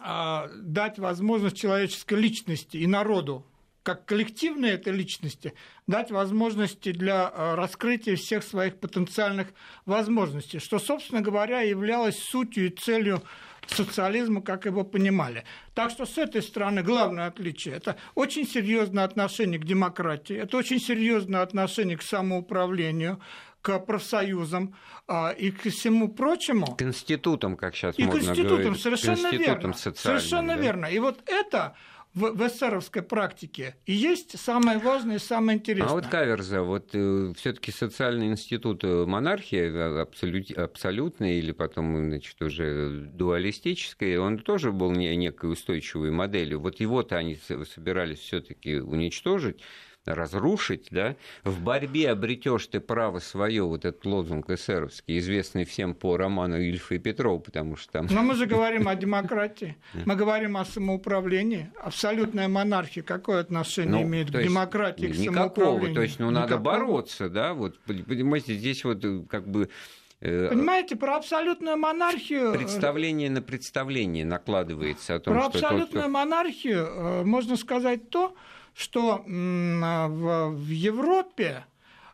[0.00, 3.46] а, дать возможность человеческой личности и народу,
[3.84, 5.52] как коллективной этой личности,
[5.86, 9.48] дать возможности для а, раскрытия всех своих потенциальных
[9.84, 13.22] возможностей, что, собственно говоря, являлось сутью и целью
[13.66, 15.44] социализма, как его понимали.
[15.74, 20.80] Так что с этой стороны главное отличие– это очень серьезное отношение к демократии, это очень
[20.80, 23.20] серьезное отношение к самоуправлению,
[23.60, 24.74] к профсоюзам
[25.06, 26.74] а, и к всему прочему.
[26.74, 28.82] К институтам, как сейчас и можно к институтам, говорить.
[28.82, 29.74] совершенно верно.
[29.74, 30.62] Совершенно да?
[30.62, 30.86] верно.
[30.86, 31.74] И вот это
[32.14, 35.90] в, в эсеровской практике и есть самое важное и самое интересное.
[35.90, 42.08] А вот Каверза, вот э, все-таки социальный институт э, монархии э, абсолют, абсолютный или потом
[42.08, 46.60] значит, уже дуалистический, он тоже был не, некой устойчивой моделью.
[46.60, 49.60] Вот его-то они собирались все-таки уничтожить
[50.06, 56.16] разрушить, да, в борьбе обретешь ты право свое, вот этот лозунг эсеровский, известный всем по
[56.16, 58.08] роману Ильфа и Петрова, потому что там...
[58.10, 61.70] Но мы же говорим о демократии, мы говорим о самоуправлении.
[61.82, 65.94] Абсолютная монархия какое отношение ну, имеет к демократии, к самоуправлению?
[65.94, 69.70] то есть, ну, надо бороться, да, вот, понимаете, здесь вот э, как бы
[70.20, 72.52] э, Понимаете, про абсолютную монархию...
[72.52, 75.50] Э, представление на представление накладывается о том, про что...
[75.50, 76.08] Про абсолютную тот, кто...
[76.08, 78.34] монархию можно сказать то,
[78.74, 81.64] что в Европе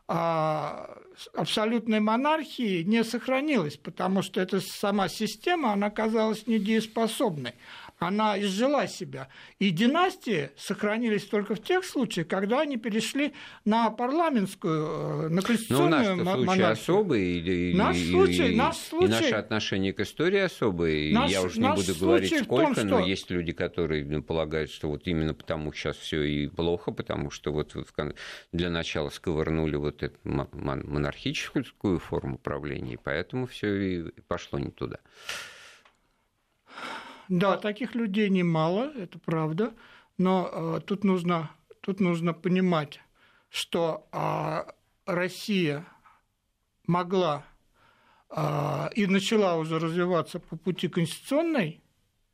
[0.07, 0.97] а,
[1.33, 7.53] абсолютной монархии не сохранилось, потому что эта сама система, она оказалась недееспособной
[8.01, 9.29] она изжила себя.
[9.59, 13.33] И династии сохранились только в тех случаях, когда они перешли
[13.63, 18.77] на парламентскую, э, на конституционную Но наш случай особый, и, наш и, случай, и, наш
[18.77, 21.13] случай, и наше отношение к истории особое.
[21.13, 22.85] Наш, Я уже не буду говорить сколько, том, что...
[22.85, 27.29] но есть люди, которые ну, полагают, что вот именно потому сейчас все и плохо, потому
[27.29, 27.75] что вот
[28.51, 34.97] для начала сковырнули вот эту монархическую форму правления, и поэтому все и пошло не туда.
[37.31, 39.73] Да, таких людей немало, это правда,
[40.17, 42.99] но э, тут, нужно, тут нужно понимать,
[43.49, 44.65] что э,
[45.05, 45.85] Россия
[46.87, 47.45] могла
[48.29, 51.79] э, и начала уже развиваться по пути конституционной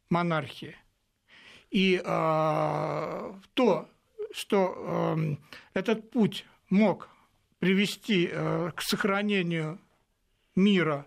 [0.10, 0.76] монархии,
[1.70, 3.90] и э, то,
[4.32, 5.36] что э,
[5.76, 7.10] этот путь мог
[7.60, 9.80] привести э, к сохранению
[10.56, 11.06] мира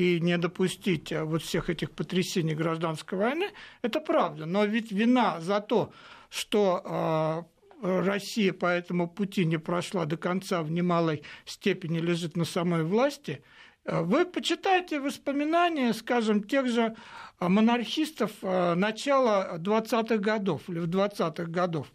[0.00, 3.50] и не допустить э, вот всех этих потрясений гражданской войны,
[3.82, 4.46] это правда.
[4.46, 5.92] Но ведь вина за то,
[6.30, 7.46] что
[7.82, 12.82] э, Россия по этому пути не прошла до конца в немалой степени лежит на самой
[12.82, 13.42] власти.
[13.84, 16.96] Э, вы почитайте воспоминания, скажем, тех же
[17.38, 21.92] монархистов начала 20-х годов или в 20-х годов,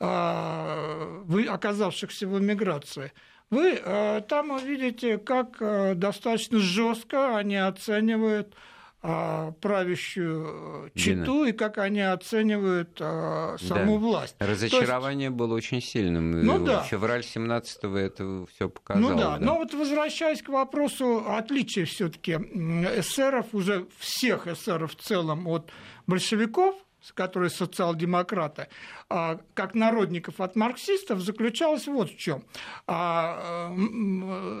[0.00, 3.12] оказавшихся в эмиграции–
[3.50, 8.54] вы э, там увидите, как э, достаточно жестко они оценивают
[9.02, 13.98] э, правящую читу и как они оценивают саму да.
[13.98, 14.36] власть.
[14.38, 15.36] Разочарование есть...
[15.36, 16.42] было очень сильным.
[16.42, 16.82] Ну, да.
[16.82, 19.12] Февраль 17-го это все показало.
[19.12, 19.38] Ну да.
[19.38, 25.70] да, но вот возвращаясь к вопросу отличия все-таки эсеров, уже всех эсеров в целом от
[26.06, 26.74] большевиков,
[27.14, 28.68] которые социал-демократы,
[29.08, 32.44] а, как народников от марксистов, заключалась вот в чем.
[32.86, 33.70] А,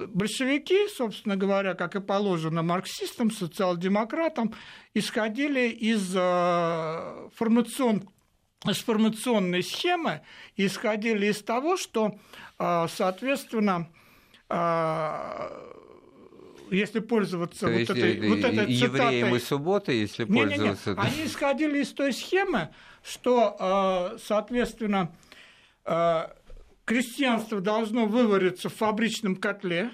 [0.08, 4.54] большевики, собственно говоря, как и положено марксистам, социал-демократам,
[4.94, 8.08] исходили из а, формацион
[8.64, 10.22] с формационной схемы
[10.56, 12.18] исходили из того, что,
[12.58, 13.88] соответственно,
[16.70, 19.36] если пользоваться То вот есть, этой, э, вот этой евреям цитатой.
[19.36, 20.94] и субботы, если Не-не-не, пользоваться...
[20.98, 22.70] Они исходили из той схемы,
[23.02, 23.56] что,
[24.14, 25.12] э, соответственно,
[25.84, 26.28] э,
[26.84, 29.90] крестьянство должно вывариться в фабричном котле,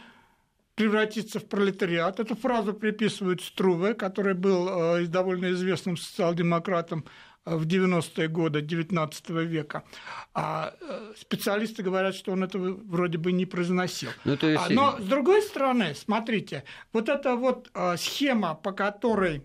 [0.75, 2.21] превратиться в пролетариат.
[2.21, 9.45] Эту фразу приписывают Струве, который был э, довольно известным социал-демократом э, в 90-е годы XIX
[9.45, 9.85] века.
[10.33, 14.11] А э, специалисты говорят, что он этого вроде бы не произносил.
[14.25, 14.63] Ну, то есть...
[14.67, 19.43] А, Но, с другой стороны, смотрите, вот эта вот э, схема, по которой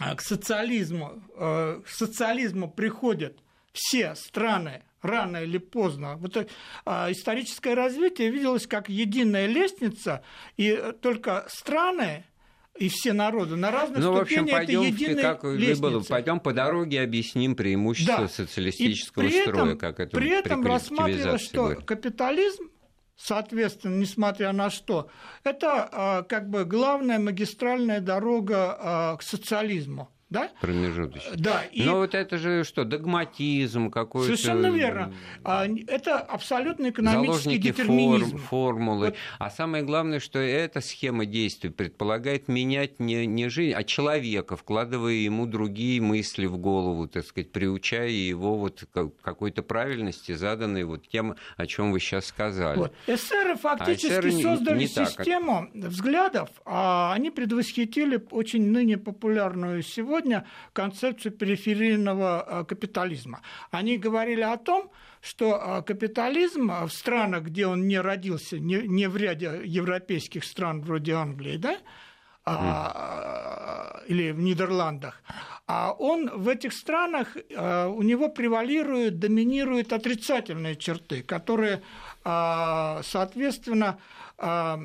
[0.00, 3.38] э, к социализму, к социализму приходят
[3.72, 6.16] все страны рано или поздно.
[6.16, 6.36] Вот
[6.84, 10.22] историческое развитие виделось как единая лестница,
[10.58, 12.24] и только страны
[12.80, 15.80] и все народы на разных ну, в общем, ступенях пойдем, это единая как лестница.
[15.82, 18.28] было, пойдем по дороге, объясним преимущества Да.
[18.28, 21.84] социалистического И при строя, этом, как это при этом рассматривалось, что говорят.
[21.84, 22.70] капитализм,
[23.16, 25.08] соответственно, несмотря на что,
[25.44, 30.08] это а, как бы главная магистральная дорога а, к социализму.
[30.30, 30.48] Да?
[30.60, 31.32] Промежуточно.
[31.36, 34.36] Да, и Но вот это же что, догматизм какой-то...
[34.36, 35.12] совершенно верно.
[35.42, 38.38] А, Это абсолютно экономический Заложники детерминизм.
[38.38, 39.06] форм, формулы.
[39.06, 39.16] Вот.
[39.40, 45.14] А самое главное, что эта схема действий предполагает менять не, не жизнь, а человека, вкладывая
[45.14, 51.08] ему другие мысли в голову, так сказать, приучая его вот к какой-то правильности, заданной вот
[51.08, 52.78] тем, о чем вы сейчас сказали.
[52.78, 52.94] Вот.
[53.08, 58.96] Эсеры фактически эсеры не- создали не так, как- систему взглядов, а они предвосхитили очень ныне
[58.96, 60.19] популярную сегодня
[60.72, 63.42] концепцию периферийного э, капитализма.
[63.70, 69.08] Они говорили о том, что э, капитализм в странах, где он не родился, не, не
[69.08, 71.78] в ряде европейских стран вроде Англии, да,
[72.44, 75.22] а, или в Нидерландах,
[75.66, 81.82] а он в этих странах, у него превалируют, доминируют отрицательные черты, которые,
[82.24, 84.00] а, соответственно,
[84.38, 84.80] а,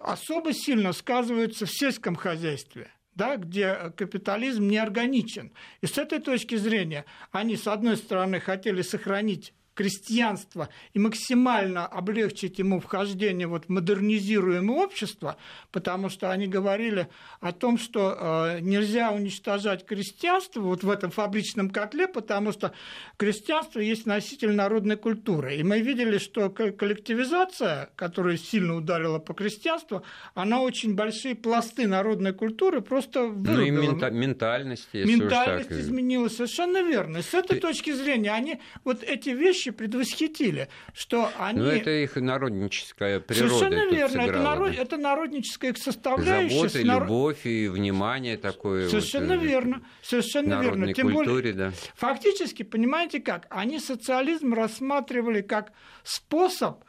[0.00, 5.52] особо сильно сказываются в сельском хозяйстве да, где капитализм не органичен.
[5.82, 12.58] И с этой точки зрения они, с одной стороны, хотели сохранить крестьянство и максимально облегчить
[12.58, 15.36] ему вхождение вот в модернизируемое общество,
[15.70, 17.08] потому что они говорили
[17.40, 22.72] о том, что э, нельзя уничтожать крестьянство вот в этом фабричном котле, потому что
[23.16, 25.54] крестьянство есть носитель народной культуры.
[25.56, 30.02] И мы видели, что ко- коллективизация, которая сильно ударила по крестьянству,
[30.34, 33.92] она очень большие пласты народной культуры просто Ну и вырубила.
[33.94, 35.78] мента- ментальность, если Ментальность так.
[35.78, 37.18] изменилась, совершенно верно.
[37.18, 41.60] И с этой Ты- точки зрения они вот эти вещи предвосхитили, что они...
[41.60, 46.54] Ну, это их народническая природа Совершенно верно, это, народ- это народническая составляющая.
[46.56, 48.88] Забота, с нар- любовь и внимание такое.
[48.88, 50.92] Совершенно вот, э, верно, совершенно верно.
[50.94, 51.72] Тем более, культуре, да.
[51.96, 56.84] Фактически, понимаете как, они социализм рассматривали как способ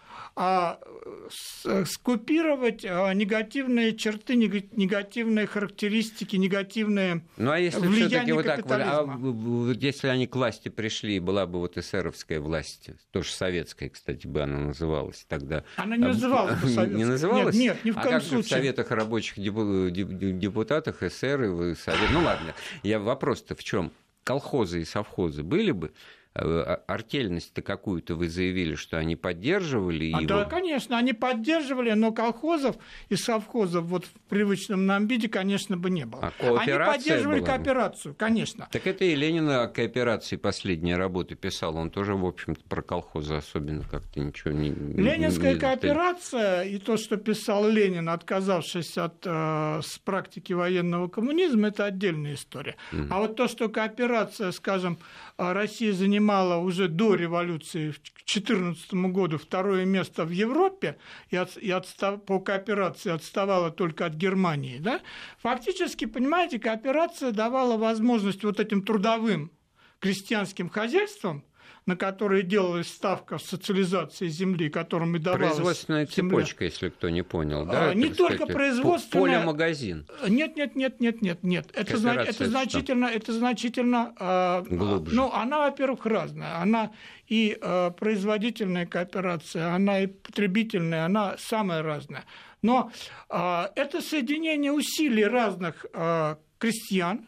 [1.85, 8.61] скупировать а, негативные черты, нега- негативные характеристики, негативные Ну, а если влияние вот так а
[8.61, 9.17] капитализма.
[9.17, 14.41] вот если они к власти пришли, была бы вот эсеровская власть, тоже советская, кстати, бы
[14.41, 15.63] она называлась тогда.
[15.75, 17.03] Она не А, называлась бы Не советской.
[17.05, 17.55] называлась?
[17.55, 18.49] Нет, нет, ни в а коем как же в случае.
[18.49, 22.09] Советах рабочих депу- деп- депутатах эсеры, совет...
[22.11, 23.91] Ну ладно, я вопрос-то в чем?
[24.23, 25.91] Колхозы и совхозы были бы?
[26.35, 30.27] Э, а- Артельность-то какую-то вы заявили, что они поддерживали А, его?
[30.27, 32.75] да, конечно, они поддерживали, но колхозов
[33.09, 36.31] и совхозов вот в привычном нам виде, конечно, бы не было.
[36.39, 37.55] А они поддерживали была бы?
[37.55, 38.67] кооперацию, конечно.
[38.71, 41.75] Так это и Ленин о кооперации последние работы писал.
[41.77, 44.69] Он тоже, в общем-то, про колхозы особенно как-то ничего не...
[44.69, 51.69] Ленинская не- кооперация и то, что писал Ленин, отказавшись от э, с практики военного коммунизма,
[51.69, 52.75] это отдельная история.
[53.09, 54.99] А вот то, что кооперация, скажем,
[55.39, 55.91] э, Россия
[56.29, 57.95] занимала уже до революции к
[58.31, 60.97] 2014 году второе место в Европе
[61.31, 65.01] и, от- и отстав- по кооперации отставала только от Германии, да?
[65.41, 69.51] фактически, понимаете, кооперация давала возможность вот этим трудовым
[69.99, 71.43] крестьянским хозяйствам
[71.89, 76.29] на которые делалась ставка в социализации земли, которым и давалась Производственная земля.
[76.37, 77.89] цепочка, если кто не понял, да?
[77.89, 80.05] А, не только сказать, производственная- Поле-магазин.
[80.27, 81.71] Нет, нет, нет, нет, нет, нет.
[81.73, 84.13] Это, зна- это значительно, это значительно.
[84.19, 85.15] а, Глубже.
[85.15, 86.61] Ну, она, во-первых, разная.
[86.61, 86.91] Она
[87.27, 92.23] и а, производительная кооперация, она и потребительная, она самая разная.
[92.61, 92.91] Но
[93.29, 97.25] а, это соединение усилий разных а, крестьян,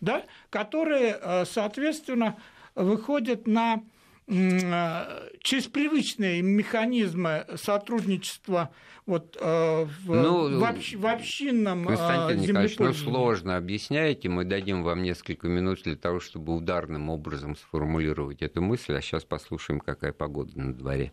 [0.00, 1.18] да, которые,
[1.50, 2.36] соответственно,
[2.74, 3.82] выходят на
[4.26, 8.70] через привычные механизмы сотрудничества
[9.06, 14.44] вот, а, в, Ну, в, общ- в общинном а, Константин Николаевич, ну сложно объясняете, мы
[14.44, 19.80] дадим вам несколько минут для того, чтобы ударным образом сформулировать эту мысль, а сейчас послушаем,
[19.80, 21.12] какая погода на дворе.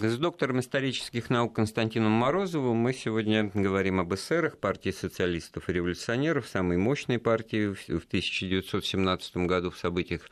[0.00, 6.46] С доктором исторических наук Константином Морозовым мы сегодня говорим об эсерах, партии социалистов и революционеров,
[6.46, 10.28] самой мощной партии в 1917 году в событиях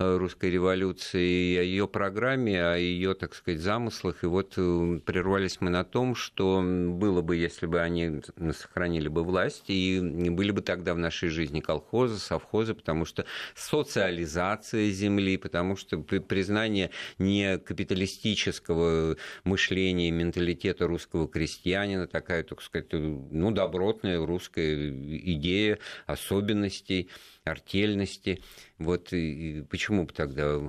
[0.00, 4.22] русской революции, о ее программе, о ее, так сказать, замыслах.
[4.22, 8.22] И вот э, прервались мы на том, что было бы, если бы они
[8.52, 13.24] сохранили бы власть, и были бы тогда в нашей жизни колхозы, совхозы, потому что
[13.56, 23.50] социализация земли, потому что признание не капиталистического мышления, менталитета русского крестьянина, такая, так сказать, ну,
[23.50, 27.08] добротная русская идея особенностей
[27.50, 28.42] артельности.
[28.78, 30.60] Вот и почему бы тогда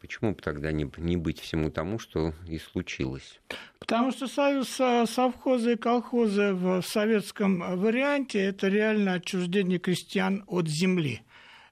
[0.00, 3.40] Почему бы тогда не, не быть всему тому, что и случилось?
[3.78, 11.22] Потому что союз совхоза и колхоза в советском варианте– это реально отчуждение крестьян от земли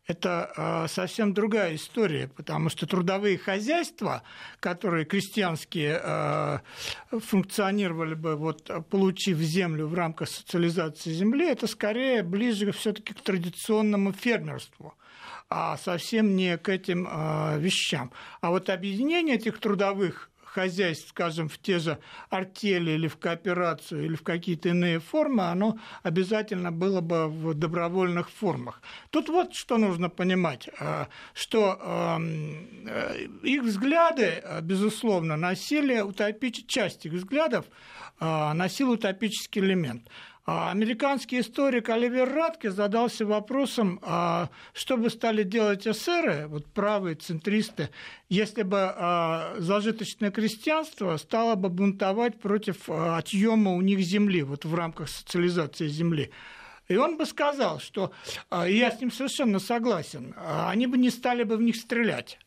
[0.07, 4.23] это а, совсем другая история, потому что трудовые хозяйства,
[4.59, 6.63] которые крестьянские а,
[7.11, 14.13] функционировали бы, вот, получив землю в рамках социализации земли, это скорее ближе все-таки к традиционному
[14.13, 14.95] фермерству
[15.53, 18.13] а совсем не к этим а, вещам.
[18.41, 21.99] А вот объединение этих трудовых хозяйств, скажем, в те же
[22.29, 28.31] артели или в кооперацию или в какие-то иные формы, оно обязательно было бы в добровольных
[28.31, 28.83] формах.
[29.11, 36.67] Тут вот что нужно понимать, э, что эм, э, их взгляды, э, безусловно, носили утопические
[36.67, 37.67] часть их взглядов
[38.21, 40.03] носил утопический элемент.
[40.53, 47.15] А американский историк Оливер Радке задался вопросом, а что бы стали делать эсеры, вот правые
[47.15, 47.91] центристы,
[48.29, 54.75] если бы а, зажиточное крестьянство стало бы бунтовать против отъема у них земли, вот в
[54.75, 56.33] рамках социализации земли.
[56.89, 58.11] И он бы сказал, что,
[58.51, 62.41] я с ним совершенно согласен, они бы не стали бы в них стрелять.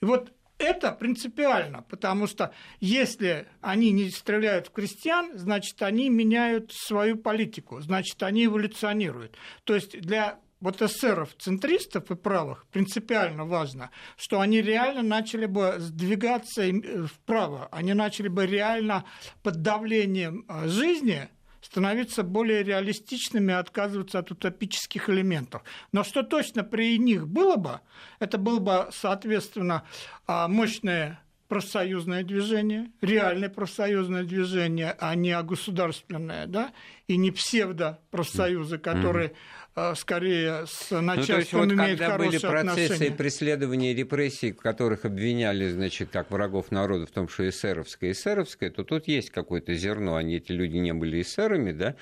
[0.00, 0.32] И вот
[0.62, 7.80] это принципиально, потому что если они не стреляют в крестьян, значит, они меняют свою политику,
[7.80, 9.36] значит, они эволюционируют.
[9.64, 15.74] То есть для вот эсеров, центристов и правых принципиально важно, что они реально начали бы
[15.78, 19.04] сдвигаться э, вправо, они начали бы реально
[19.42, 21.28] под давлением э, жизни
[21.62, 25.62] становиться более реалистичными и отказываться от утопических элементов.
[25.92, 27.80] Но что точно при них было бы,
[28.18, 29.84] это было бы, соответственно,
[30.26, 36.72] а, мощное профсоюзное движение, реальное профсоюзное движение, а не государственное, да,
[37.08, 39.61] и не псевдо-профсоюзы, которые mm-hmm
[39.94, 43.16] скорее с начальством ну, то есть, вот, когда были процессы отношения.
[43.16, 48.84] преследования и репрессий, которых обвиняли, значит, как врагов народа в том, что эсеровское, эсеровское, то
[48.84, 51.96] тут есть какое-то зерно, они, эти люди не были эсерами, да,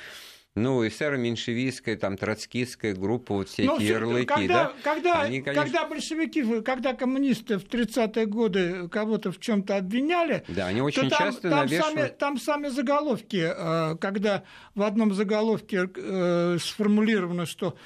[0.56, 4.72] ну, эсеро-меньшевистская, там, троцкистская группа, вот все ну, эти ярлыки, когда, да?
[4.82, 5.64] Когда, Они, конечно...
[5.64, 11.08] когда большевики, когда коммунисты в 30-е годы кого-то в чем то обвиняли, да, они очень
[11.08, 11.94] там, часто там, навешивают...
[11.94, 14.42] сами, там сами заголовки, э, когда
[14.74, 17.76] в одном заголовке э, сформулировано, что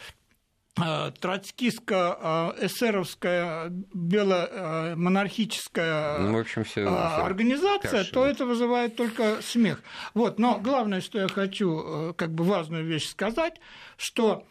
[0.76, 8.12] троцкистско-эсеровская беломонархическая ну, в общем, все, организация, каша.
[8.12, 9.80] то это вызывает только смех.
[10.14, 10.40] Вот.
[10.40, 13.60] Но главное, что я хочу э, как бы важную вещь сказать,
[13.96, 14.44] что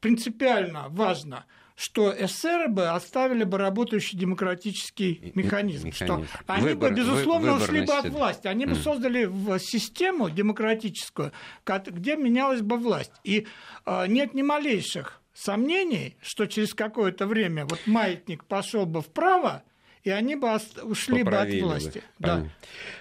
[0.00, 1.44] принципиально важно–
[1.80, 5.92] что эсеры бы оставили бы работающий демократический механизм, механизм.
[5.92, 9.24] что они Выбор, бы, безусловно, ушли бы от власти, они бы создали
[9.58, 11.32] систему демократическую,
[11.64, 13.12] где менялась бы власть.
[13.24, 13.46] И
[13.86, 19.62] а, нет ни малейших сомнений, что через какое-то время вот маятник пошел бы вправо,
[20.04, 20.50] и они бы
[20.82, 22.02] ушли бы от власти.
[22.18, 22.26] Бы.
[22.26, 22.42] Да.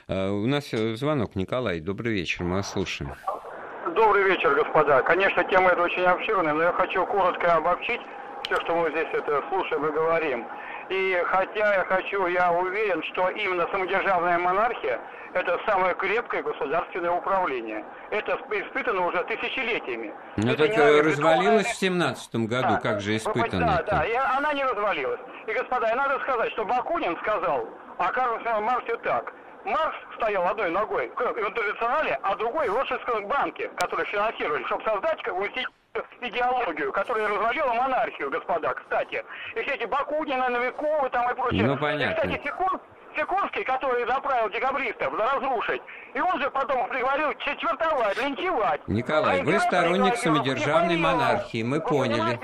[0.07, 1.35] А, у нас звонок.
[1.35, 3.13] Николай, добрый вечер, мы вас слушаем.
[3.93, 5.01] Добрый вечер, господа.
[5.01, 7.99] Конечно, тема эта очень обширная, но я хочу коротко обобщить
[8.43, 10.45] все, что мы здесь это слушаем и говорим.
[10.89, 14.99] И хотя я хочу, я уверен, что именно самодержавная монархия–
[15.33, 17.85] это самое крепкое государственное управление.
[18.09, 20.11] Это испытано уже тысячелетиями.
[20.37, 22.79] Ну так не развалилось в семнадцатом году, да.
[22.79, 25.19] как же испытано Да, да, и она не развалилась.
[25.45, 27.67] И, господа, надо сказать, что Бакунин сказал
[27.97, 29.31] о Карл Марксе так.
[29.65, 35.23] Маркс стоял одной ногой в интернационале, а другой в Ротшильдском банке, который финансировали, чтобы создать
[35.23, 35.49] бы
[36.21, 39.23] идеологию, которая развалила монархию, господа, кстати.
[39.55, 41.63] И все эти Бакунины, Новиковы там и прочее.
[41.65, 42.13] Ну, понятно.
[42.13, 42.81] И, кстати, Секунд,
[43.15, 45.81] Сикорский, который направил декабристов разрушить,
[46.13, 48.87] и он же потом приговорил четвертовать, линчевать.
[48.87, 52.39] Николай, а вы сторонник самодержавной монархии, мы поняли.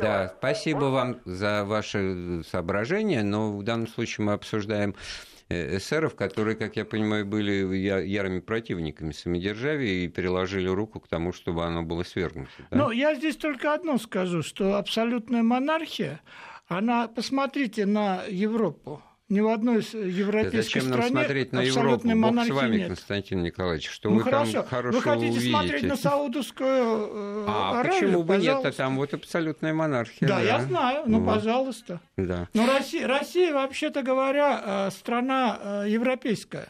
[0.00, 6.56] Да, спасибо вам за ваше соображение, но в данном случае мы обсуждаем Э, эсеров, которые,
[6.56, 12.04] как я понимаю, были ярыми противниками самодержавия и переложили руку к тому, чтобы оно было
[12.04, 12.50] свергнуто.
[12.70, 12.76] Да?
[12.76, 16.20] Ну, я здесь только одно скажу, что абсолютная монархия,
[16.68, 22.08] она, посмотрите на Европу, ни в одной европейской Зачем стране нам смотреть на Европу?
[22.08, 22.88] Бог с вами, нет.
[22.88, 24.52] Константин Николаевич, что ну, вы хорошо.
[24.52, 25.50] там хорошего Вы хотите увидите?
[25.50, 28.00] смотреть на Саудовскую э, а, Аравию?
[28.00, 28.68] почему бы пожалуйста.
[28.68, 28.74] нет?
[28.74, 30.28] А там вот абсолютная монархия.
[30.28, 30.42] Да, да.
[30.42, 31.34] я знаю, ну, Вот.
[31.34, 32.00] пожалуйста.
[32.16, 32.48] Да.
[32.54, 36.68] Но Россия, Россия, вообще-то говоря, э, страна э, европейская.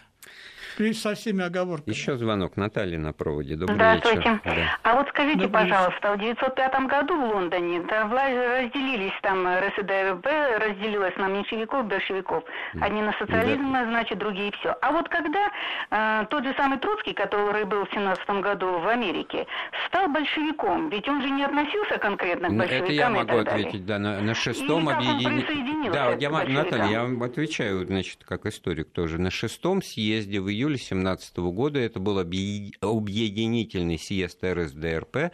[0.81, 1.93] При- Со всеми оговорками.
[1.95, 2.57] Еще звонок.
[2.57, 3.55] Наталья на проводе.
[3.55, 4.17] Добрый Здравствуйте.
[4.17, 4.41] вечер.
[4.47, 4.79] Да.
[4.83, 10.27] А вот скажите, Добрый пожалуйста, в 905 году в Лондоне да, вла- разделились там РСДРП,
[10.59, 12.45] разделилась на меньшевиков, большевиков.
[12.81, 14.75] Одни на социализм, значит, другие все.
[14.81, 15.51] А вот когда
[15.91, 19.47] э, тот же самый Троцкий, который был в 17 году в Америке,
[19.89, 23.37] стал большевиком, ведь он же не относился конкретно к Ну, большевикам Это я и могу
[23.37, 25.91] ответить, да, на, на шестом объединении.
[25.91, 26.31] Да, я?
[26.31, 29.21] Наталья, я вам отвечаю, значит, как историк тоже.
[29.21, 35.33] На шестом съезде в июле 17 года, это был объе- объединительный съезд РСДРП,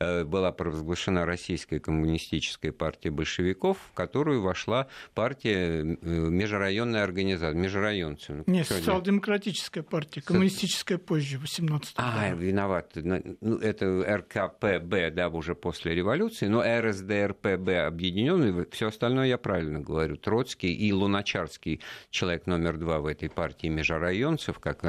[0.00, 8.32] была провозглашена Российская коммунистическая партия большевиков, в которую вошла партия э, межрайонная организация, межрайонцы.
[8.34, 12.42] Ну, Нет, сегодня- социал-демократическая партия, коммунистическая позже, в 18 А, году.
[12.42, 12.92] виноват.
[12.94, 20.16] Ну, это РКПБ, да, уже после революции, но РСДРПБ объединенный, все остальное я правильно говорю.
[20.16, 21.80] Троцкий и Луначарский,
[22.10, 24.84] человек номер два в этой партии межрайонцев, как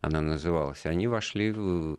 [0.00, 1.98] она называлась, они вошли в,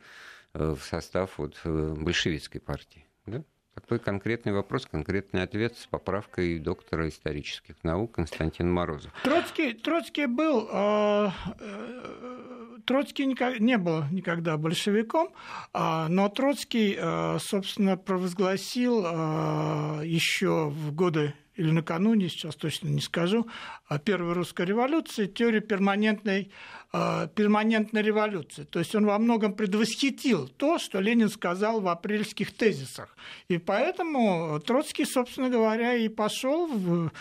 [0.53, 3.05] в состав вот большевистской партии.
[3.25, 3.43] Да?
[3.75, 9.13] Такой конкретный вопрос, конкретный ответ с поправкой доктора исторических наук Константина Морозова.
[9.23, 11.29] Троцкий, Троцкий был, э,
[11.59, 15.29] э, Троцкий никак- не был никогда большевиком,
[15.73, 23.01] а, но Троцкий, э, собственно, провозгласил э, еще в годы или накануне, сейчас точно не
[23.01, 23.45] скажу,
[23.87, 26.51] а, Первой русской революции, теорию перманентной,
[26.93, 28.63] э, перманентной революции.
[28.63, 33.15] То есть он во многом предвосхитил то, что Ленин сказал в апрельских тезисах.
[33.49, 37.11] И поэтому Троцкий, собственно говоря, и пошел в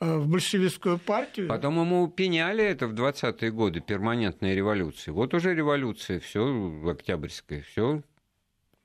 [0.00, 1.48] э, в большевистскую партию.
[1.48, 5.12] Потом ему пеняли это в 20-е годы, перманентная революция.
[5.12, 6.40] Вот уже революция, все
[6.88, 8.02] октябрьская, все,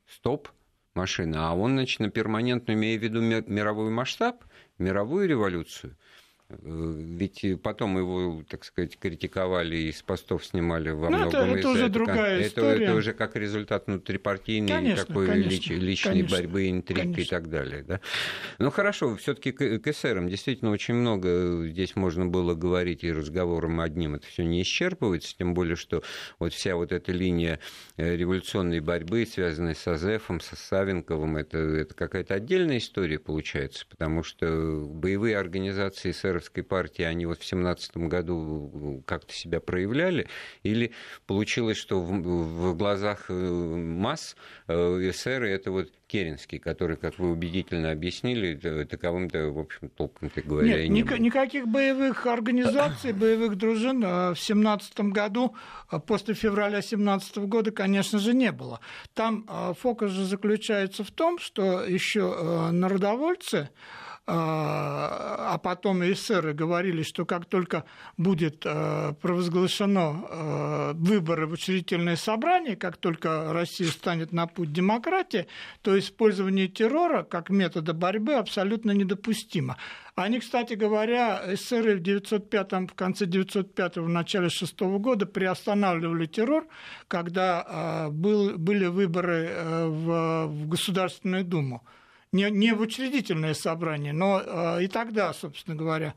[0.08, 0.48] стоп,
[0.94, 1.50] машина.
[1.50, 4.44] А он, значит, на перманентную, имея в виду ми- мировой масштаб,
[4.78, 5.96] мировую революцию,
[6.62, 11.58] ведь и потом его, так сказать, критиковали и с постов снимали во Ну, многом это-
[11.58, 11.90] это уже этого.
[11.90, 12.84] другая это, история.
[12.84, 17.38] это уже как результат внутрипартийной Конечно, такой конечно, лич- личной конечно, борьбы, интриг и конечно.
[17.38, 17.82] так далее.
[17.82, 18.00] Да?
[18.58, 23.80] Ну хорошо, все-таки к, к эсерам действительно очень много здесь можно было говорить, и разговором
[23.80, 26.02] одним это все не исчерпывается, тем более, что
[26.38, 27.60] вот вся вот эта линия
[27.96, 34.22] э, революционной борьбы, связанная с Азефом, со Савенковым, это, это какая-то отдельная история получается, потому
[34.22, 36.12] что боевые организации
[36.44, 40.26] эсеровской партии, они вот в 17 году как-то себя проявляли,
[40.62, 40.92] или
[41.26, 44.36] получилось, что в, в глазах э, масс
[44.68, 44.74] э,
[45.10, 50.80] эсеры это вот Керенский, который, как вы убедительно объяснили, таковым-то, в общем, толком-то говоря, Нет,
[50.84, 51.24] и не ника- был.
[51.24, 55.54] никаких боевых организаций, боевых дружин э, в 17 году,
[55.90, 58.80] э, после февраля 17 года, конечно же, не было.
[59.14, 66.12] Там э, фокус же заключается в том, что еще э, народовольцы, э, а потом и
[66.12, 67.84] эсеры говорили, что как только
[68.16, 75.46] будет э, провозглашено э, выборы в учредительное собрание, как только Россия станет на путь демократии,
[75.82, 79.76] то использование террора как метода борьбы абсолютно недопустимо.
[80.14, 86.66] Они, кстати говоря, эсеры в, 905, в конце 905 в начале 6 года приостанавливали террор,
[87.08, 89.52] когда э, был, были выборы
[89.86, 91.84] в, в Государственную Думу
[92.34, 96.14] не, не в учредительное собрание, но э, и тогда, собственно говоря.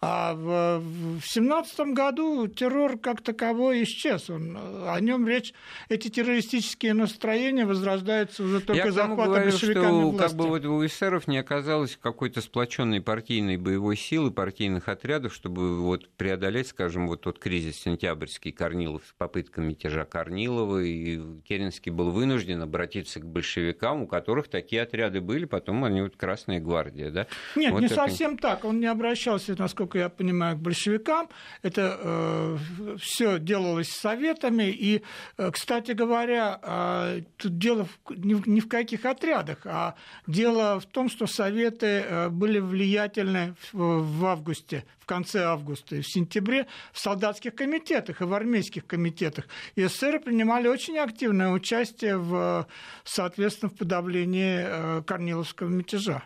[0.00, 0.80] А в,
[1.18, 4.30] в 17 году террор как таковой исчез.
[4.30, 4.56] Он,
[4.86, 5.52] о нем речь,
[5.88, 10.28] эти террористические настроения возрождаются уже только Я захватом говорю, большевиками что власти.
[10.28, 15.80] как бы вот у эсеров не оказалось какой-то сплоченной партийной боевой силы, партийных отрядов, чтобы
[15.82, 22.12] вот преодолеть, скажем, вот тот кризис сентябрьский Корнилов с попытками мятежа Корнилова, и Керенский был
[22.12, 27.26] вынужден обратиться к большевикам, у которых такие отряды были, потом они вот Красная гвардия, да?
[27.56, 28.64] Нет, Вот не это- совсем так.
[28.64, 31.28] Он не обращался, насколько я понимаю, к большевикам.
[31.62, 34.64] Это э, все делалось советами.
[34.64, 35.02] И,
[35.38, 39.94] э, кстати говоря, э, тут дело в- ни, в- ни в каких отрядах, а
[40.26, 46.00] дело в том, что советы э, были влиятельны в, в августе, в конце августа и
[46.00, 49.46] в сентябре в солдатских комитетах и в армейских комитетах.
[49.76, 52.66] И эсеры принимали очень активное участие в,
[53.04, 56.24] соответственно, в подавлении э, Корниловского мятежа.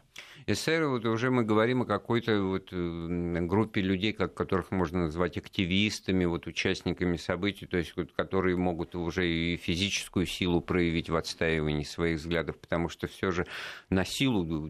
[0.51, 6.24] Эсеры, вот уже мы говорим о какой-то вот группе людей, как, которых можно назвать активистами,
[6.24, 11.84] вот участниками событий, то есть вот, которые могут уже и физическую силу проявить в отстаивании
[11.84, 13.46] своих взглядов, потому что все же
[13.88, 14.68] на силу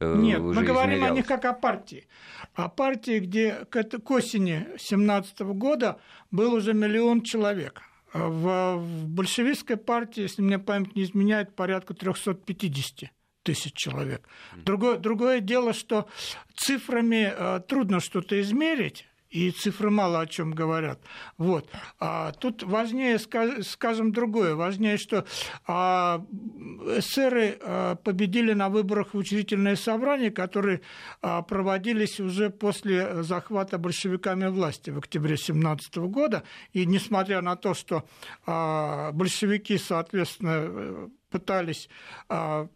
[0.00, 2.06] э, Нет, мы говорим о них как о партии.
[2.54, 5.98] О партии, где к, к осени 17 года
[6.30, 7.82] был уже миллион человек.
[8.12, 13.10] В, в большевистской партии, если мне память не изменяет, порядка 350
[13.44, 14.28] тысяч человек.
[14.56, 16.08] Другое, другое дело, что
[16.56, 21.00] цифрами э, трудно что-то измерить, и цифры мало о чем говорят.
[21.38, 21.68] Вот.
[21.98, 24.54] А тут важнее, скажем, другое.
[24.54, 25.26] Важнее, что
[25.66, 26.24] а,
[26.96, 30.82] эсеры а, победили на выборах в учредительное собрание, которые
[31.20, 36.44] а, проводились уже после захвата большевиками власти в октябре 17 года.
[36.72, 38.04] И несмотря на то, что
[38.46, 41.88] а, большевики, соответственно, пытались
[42.28, 42.68] а,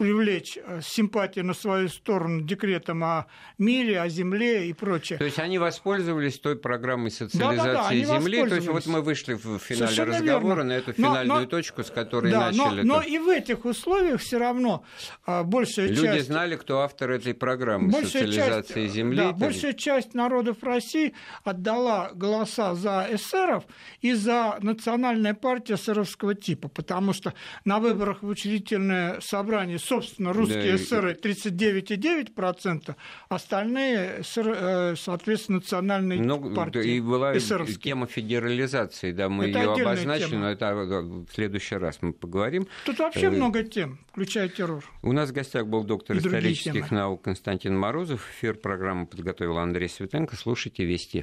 [0.00, 3.26] привлечь э, симпатию на свою сторону декретом о
[3.58, 5.18] мире, о земле и прочее.
[5.18, 8.48] То есть они воспользовались той программой социализации да, да, да, земли.
[8.48, 10.64] То есть вот мы вышли в финале Совершенно разговора верно.
[10.64, 12.80] на эту финальную но, точку, с которой да, начали.
[12.80, 14.86] Но, но и в этих условиях все равно
[15.26, 16.14] а, большая Люди часть...
[16.14, 19.18] Люди знали, кто автор этой программы социализации часть, земли.
[19.18, 21.12] Да, большая часть народов России
[21.44, 23.64] отдала голоса за эсеров
[24.00, 27.34] и за национальная партия эсеровского типа, потому что
[27.66, 32.94] на выборах в учредительное собрание собственно, русские да, эсеры 39,9%,
[33.28, 37.78] остальные, э, соответственно, национальные ну, партии И была эсеровские.
[37.78, 40.42] тема федерализации, да, мы это ее обозначим, тема.
[40.42, 42.68] но это в следующий раз мы поговорим.
[42.86, 44.84] Тут вообще э, много тем, включая террор.
[45.02, 48.24] У нас в гостях был доктор исторических наук Константин Морозов.
[48.30, 50.36] Эфир программы подготовил Андрей Светенко.
[50.36, 51.18] Слушайте Вести